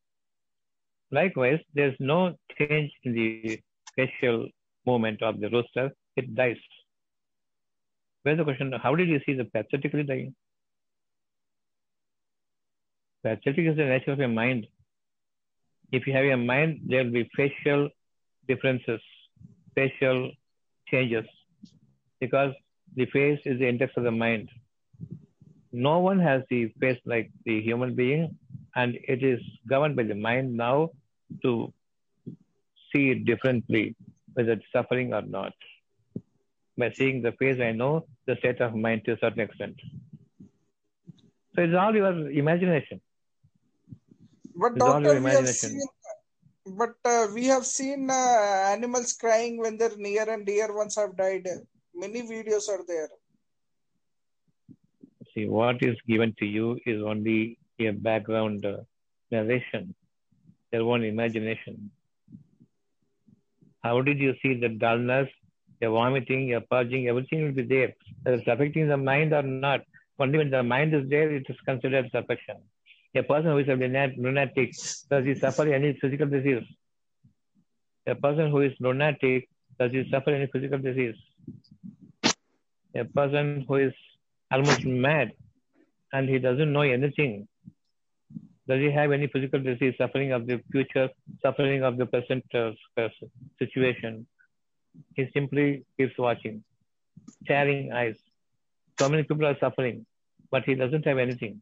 [1.11, 3.59] Likewise, there's no change in the
[3.95, 4.47] facial
[4.85, 6.57] movement of the rooster, it dies.
[8.23, 8.73] Where's the question?
[8.81, 10.35] How did you see the pathetically dying?
[13.23, 14.65] Pathetic is the nature of your mind.
[15.91, 17.89] If you have a mind, there will be facial
[18.47, 19.01] differences,
[19.75, 20.31] facial
[20.87, 21.25] changes,
[22.19, 22.53] because
[22.95, 24.49] the face is the index of the mind.
[25.71, 28.37] No one has the face like the human being,
[28.75, 30.89] and it is governed by the mind now
[31.43, 31.73] to
[32.91, 33.95] see it differently,
[34.33, 35.53] whether it's suffering or not.
[36.77, 39.75] By seeing the face, I know the state of mind to a certain extent.
[41.55, 43.01] So it's all your imagination.
[44.61, 45.81] But It's doctor, we have seen,
[46.81, 51.15] but uh, we have seen uh, animals crying when their near and dear ones have
[51.17, 51.47] died.
[51.95, 53.09] Many videos are there.
[55.33, 58.77] See, what is given to you is only a background uh,
[59.31, 59.95] narration.
[60.71, 61.91] their own imagination.
[63.83, 65.29] How did you see the dullness,
[65.81, 67.93] the vomiting, the purging, everything will be there.
[68.23, 69.81] Whether it's affecting the mind or not.
[70.19, 72.57] Only when the mind is there, it is considered perfection.
[73.15, 73.75] A person um who is a
[74.17, 74.73] lunatic,
[75.09, 76.63] does he suffer any physical disease?
[78.07, 79.49] A person um who is lunatic,
[79.79, 81.15] does he suffer any physical disease?
[82.95, 83.93] A person um who is
[84.51, 85.31] almost mad
[86.13, 87.47] and he doesn't know anything,
[88.67, 91.09] does he have any physical disease, suffering of the future,
[91.41, 92.71] suffering of the present uh,
[93.57, 94.27] situation?
[95.15, 96.63] He simply keeps watching,
[97.43, 98.15] staring eyes.
[98.99, 100.05] So many people are suffering,
[100.51, 101.61] but he doesn't have anything.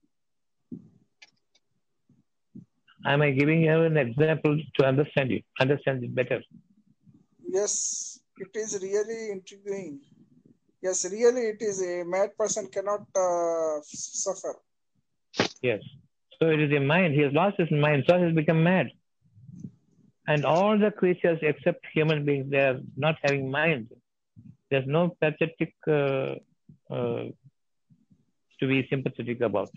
[3.05, 6.41] Am I giving you an example to understand you, understand it better?
[7.47, 9.99] Yes, it is really intriguing.
[10.81, 14.55] Yes, really, it is a mad person cannot uh, suffer.
[15.61, 15.81] Yes.
[16.39, 17.13] So it is a mind.
[17.13, 18.87] He has lost his mind, so he has become mad.
[20.27, 23.89] And all the creatures except human beings, they are not having mind.
[24.69, 26.35] There's no pathetic uh,
[26.91, 27.25] uh,
[28.59, 29.71] to be sympathetic about.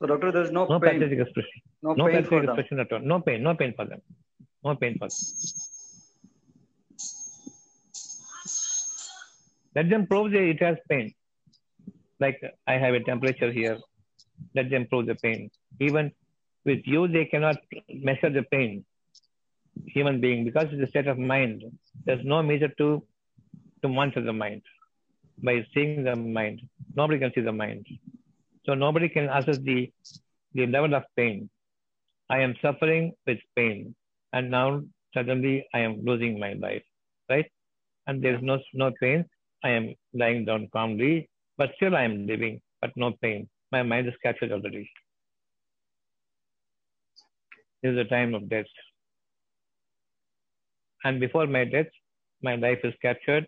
[0.00, 0.98] So, doctor, there's no, No pain.
[0.98, 1.60] pathetic expression.
[1.82, 2.48] No, No pain pathetic for them.
[2.58, 3.00] expression at all.
[3.00, 3.42] No pain.
[3.42, 4.00] No pain for them.
[4.64, 5.16] No pain for them.
[9.76, 11.14] Let them prove that it has pain.
[12.18, 13.78] Like I have a temperature here.
[14.54, 15.50] Let them prove the pain.
[15.80, 16.12] Even
[16.64, 17.58] with you, they cannot
[17.88, 18.84] measure the pain.
[19.86, 21.62] Human being, because it's a state of mind.
[22.04, 23.02] There's no measure to
[23.82, 24.62] to monitor the mind
[25.42, 26.60] by seeing the mind.
[26.94, 27.86] Nobody can see the mind.
[28.66, 29.90] So nobody can assess the
[30.54, 31.48] the level of pain.
[32.28, 33.94] I am suffering with pain,
[34.32, 34.82] and now
[35.14, 36.82] suddenly I am losing my life,
[37.28, 37.50] right?
[38.06, 39.24] And there is no no pain.
[39.62, 43.48] I am lying down calmly, but still I am living, but no pain.
[43.72, 44.90] My mind is captured already.
[47.82, 48.66] This is the time of death.
[51.04, 51.86] And before my death,
[52.42, 53.46] my life is captured,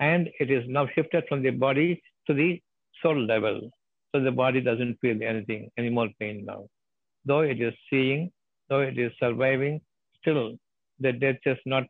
[0.00, 2.60] and it is now shifted from the body to the
[3.02, 3.70] soul level.
[4.14, 6.68] So the body doesn't feel anything, any more pain now.
[7.24, 8.30] Though it is seeing,
[8.68, 9.80] though it is surviving,
[10.20, 10.52] still
[11.00, 11.84] the death has not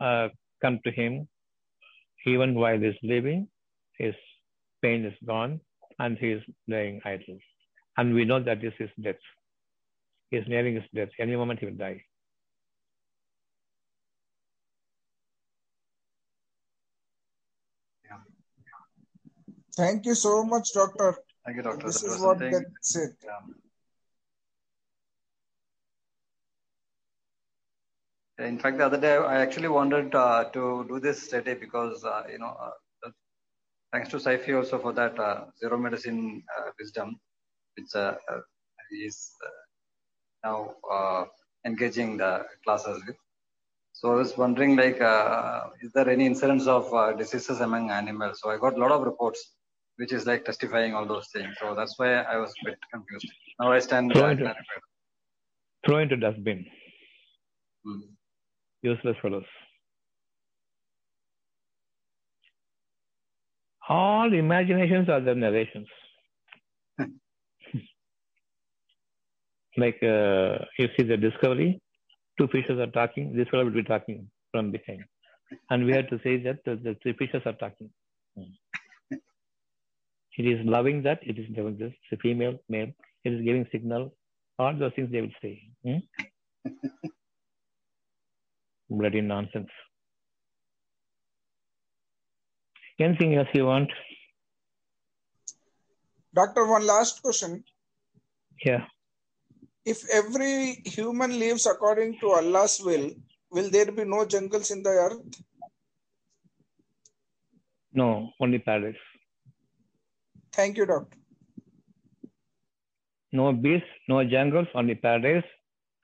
[0.00, 0.28] uh,
[0.60, 1.28] come to him.
[2.26, 3.46] Even while he is living,
[3.98, 4.14] his
[4.82, 5.60] pain is gone
[6.00, 7.38] and he is lying idle.
[7.96, 9.22] And we know that this is death.
[10.30, 11.10] He is nearing his death.
[11.20, 12.02] Any moment he will die.
[19.76, 21.16] Thank you so much, doctor.
[21.44, 21.86] Thank you, doctor.
[21.86, 23.16] This That is what something- that said.
[23.24, 23.40] Yeah.
[28.46, 32.24] In fact, the other day, I actually wanted uh, to do this study because, uh,
[32.30, 33.10] you know, uh,
[33.92, 37.20] thanks to Saifi also for that uh, zero medicine uh, wisdom,
[37.76, 37.94] which
[39.06, 39.50] is uh,
[40.44, 41.24] now uh,
[41.64, 43.16] engaging the classes with.
[43.92, 48.40] So I was wondering, like, uh, is there any incidence of uh, diseases among animals?
[48.42, 49.52] So I got a lot of reports,
[49.96, 51.54] which is like testifying all those things.
[51.60, 53.32] So that's why I was a bit confused.
[53.60, 54.54] Now I stand Throw into-.
[55.86, 56.64] Throw into dustbin.
[57.84, 58.00] Hmm.
[58.82, 59.44] Useless fellows.
[63.88, 65.88] All imaginations are the narrations.
[69.76, 71.80] like uh, you see the discovery,
[72.38, 75.02] two fishes are talking, this fellow will be talking from behind.
[75.70, 77.90] And we have to say that the, the three fishes are talking.
[78.36, 78.52] Hmm.
[80.38, 82.90] It is loving that, it is doing this, it's a female, male,
[83.24, 84.14] it is giving signal,
[84.58, 85.62] all those things they will say.
[85.84, 85.98] Hmm?
[88.90, 89.68] Bloody nonsense.
[92.98, 93.90] Anything else you want?
[96.34, 97.64] Doctor, one last question.
[98.64, 98.84] Yeah.
[99.84, 103.10] If every human lives according to Allah's will,
[103.50, 105.42] will there be no jungles in the earth?
[107.92, 108.96] No, only paradise.
[110.52, 111.16] Thank you, doctor.
[113.32, 115.44] No beasts, no jungles, only paradise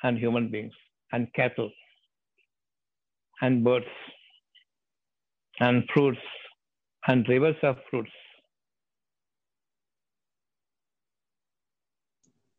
[0.03, 0.73] and human beings
[1.13, 1.71] and cattle
[3.43, 3.87] and birds
[5.61, 6.19] and fruits
[7.07, 8.11] and rivers of fruits.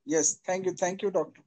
[0.05, 0.73] Yes, thank you.
[0.73, 1.41] Thank you, doctor.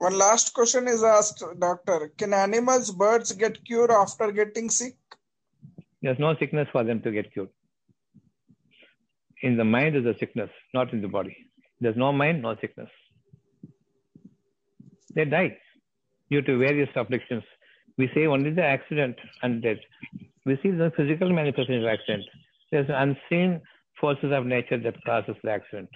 [0.00, 2.10] One last question is asked, doctor.
[2.16, 4.96] Can animals, birds get cured after getting sick?
[6.00, 7.50] There's no sickness for them to get cured.
[9.42, 11.36] In the mind is a sickness, not in the body.
[11.82, 12.88] There's no mind, no sickness.
[15.14, 15.58] They die.
[16.30, 17.42] due to various afflictions.
[17.98, 19.82] We say only the accident and death.
[20.46, 22.24] We see the physical manifestation of accident.
[22.72, 23.60] There's unseen
[24.00, 25.90] forces of nature that causes the accident.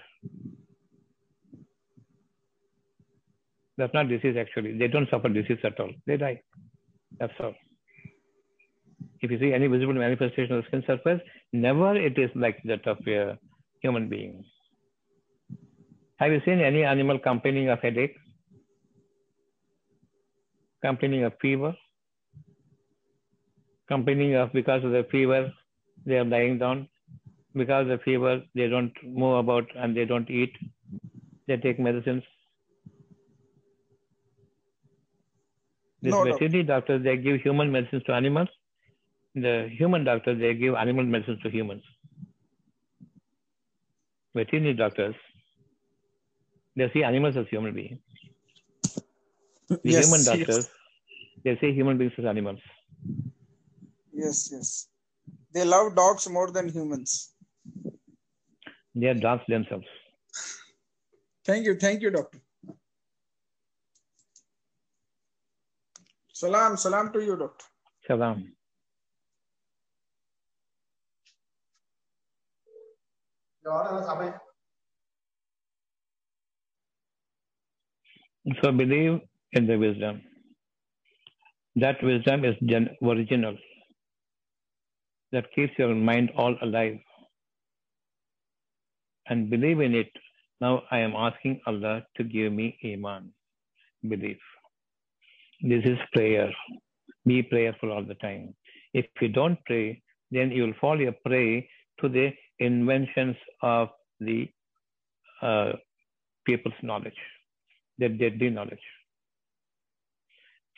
[3.77, 4.77] That's not disease actually.
[4.77, 5.91] They don't suffer disease at all.
[6.07, 6.41] They die.
[7.19, 7.53] That's all.
[9.21, 11.21] If you see any visible manifestation of the skin surface,
[11.51, 13.37] never it is like that of a
[13.81, 14.43] human being.
[16.17, 18.15] Have you seen any animal complaining of headache?
[20.81, 21.73] Complaining of fever?
[23.87, 25.51] Complaining of because of the fever,
[26.05, 26.87] they are lying down.
[27.53, 30.53] Because of the fever, they don't move about and they don't eat.
[31.47, 32.23] They take medicines.
[36.05, 38.49] This No, veterinary doctors, they give human medicines to animals.
[39.33, 41.83] The human doctors, they give animal medicines to humans.
[44.35, 45.15] Veterinary doctors,
[46.75, 47.99] they see animals as human beings.
[49.69, 50.25] The Yes, human yes.
[50.25, 50.69] doctors,
[51.43, 52.59] they see human beings as animals.
[54.13, 54.87] Yes, yes.
[55.51, 57.33] They love dogs more than humans.
[58.93, 59.87] They are dogs themselves.
[61.45, 61.77] Thank you.
[61.85, 62.44] Thank you, doctor.
[66.35, 67.65] Salam, salam to you, doctor.
[68.07, 68.51] Salam.
[78.61, 79.21] So believe
[79.53, 80.21] in the wisdom.
[81.77, 82.55] That wisdom is
[83.01, 83.57] original.
[85.31, 86.99] That keeps your mind all alive.
[89.29, 90.11] And believe in it.
[90.59, 93.31] Now I am asking Allah to give me Iman,
[94.07, 94.39] belief.
[95.61, 96.51] This is prayer.
[97.25, 98.55] Be prayerful all the time.
[98.93, 100.01] If you don't pray,
[100.31, 101.69] then you will fall a prey
[102.01, 104.47] to the inventions of the
[105.41, 105.73] uh,
[106.45, 107.19] people's knowledge,
[107.97, 108.87] their deadly knowledge.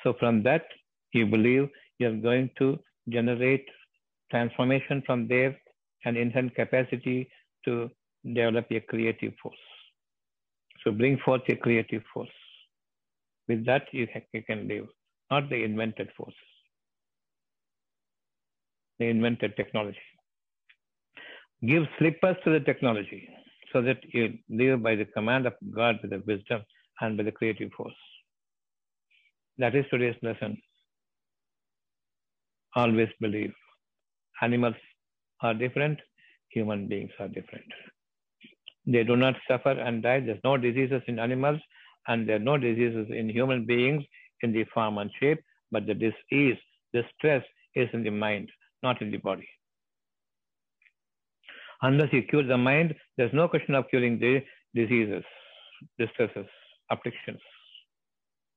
[0.03, 0.63] So from that,
[1.13, 2.79] you believe you're going to
[3.09, 3.65] generate
[4.31, 5.57] transformation from there
[6.05, 7.29] and inherent capacity
[7.65, 7.89] to
[8.23, 9.57] develop a creative force.
[10.83, 12.29] So bring forth a creative force.
[13.47, 14.87] With that, you, you can live,
[15.31, 16.35] not the invented forces,
[18.99, 19.97] the invented technology.
[21.65, 23.27] Give slippers to the technology
[23.73, 26.61] so that you live by the command of God with the wisdom
[27.01, 27.93] and by the creative force.
[29.57, 30.57] That is today's lesson.
[32.75, 33.53] Always believe.
[34.41, 34.75] Animals
[35.41, 35.99] are different,
[36.49, 37.65] human beings are different.
[38.85, 40.19] They do not suffer and die.
[40.19, 41.59] There's no diseases in animals,
[42.07, 44.03] and there are no diseases in human beings
[44.41, 45.39] in the form and shape,
[45.71, 46.57] but the disease,
[46.93, 47.43] the stress
[47.75, 48.49] is in the mind,
[48.83, 49.47] not in the body.
[51.81, 54.41] Unless you cure the mind, there's no question of curing the
[54.73, 55.23] diseases,
[55.99, 56.47] distresses,
[56.89, 57.41] afflictions,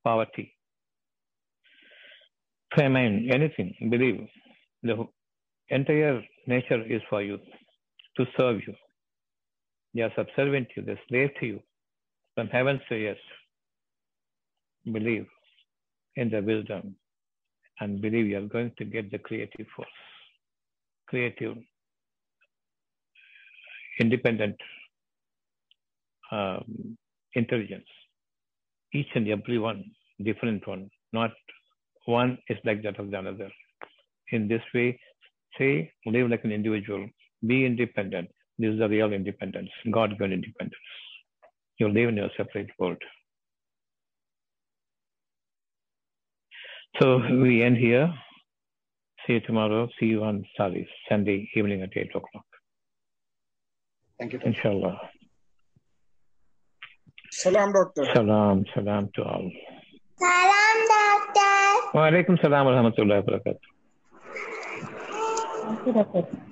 [0.05, 0.57] poverty,
[2.75, 3.75] famine, anything.
[3.91, 4.27] Believe
[4.83, 5.07] the
[5.69, 7.39] entire nature is for you
[8.17, 8.75] to serve you.
[9.95, 11.61] They are subservient to you, they are slave to you.
[12.37, 13.19] From heaven to earth.
[14.85, 15.27] Believe
[16.17, 16.97] in the wisdom
[17.81, 19.89] and believe you are going to get the creative force,
[21.09, 21.57] creative,
[24.01, 24.57] independent
[26.33, 26.97] um,
[27.35, 27.87] intelligence.
[28.93, 29.85] Each and every one,
[30.25, 31.31] different one, not
[32.07, 33.51] one is like that of the another.
[34.33, 34.99] In this way,
[35.59, 37.09] say, live like an individual,
[37.47, 38.29] be independent.
[38.59, 40.75] This is the real independence, God given independence.
[41.79, 42.99] You live in your separate world.
[46.99, 48.13] So we end here.
[49.27, 49.89] See you tomorrow.
[49.99, 52.45] See you on Saturday, Sunday evening at 8 o'clock.
[54.19, 54.41] Thank you.
[54.45, 54.99] Inshallah.
[57.31, 58.05] Salam, doctor.
[58.13, 59.51] Salam, salam to all.
[60.19, 61.97] Salam, doctor.
[61.97, 63.69] Wa alaikum salam wa rahmatullahi wa barakatuh.
[65.65, 66.50] Thank you, doctor.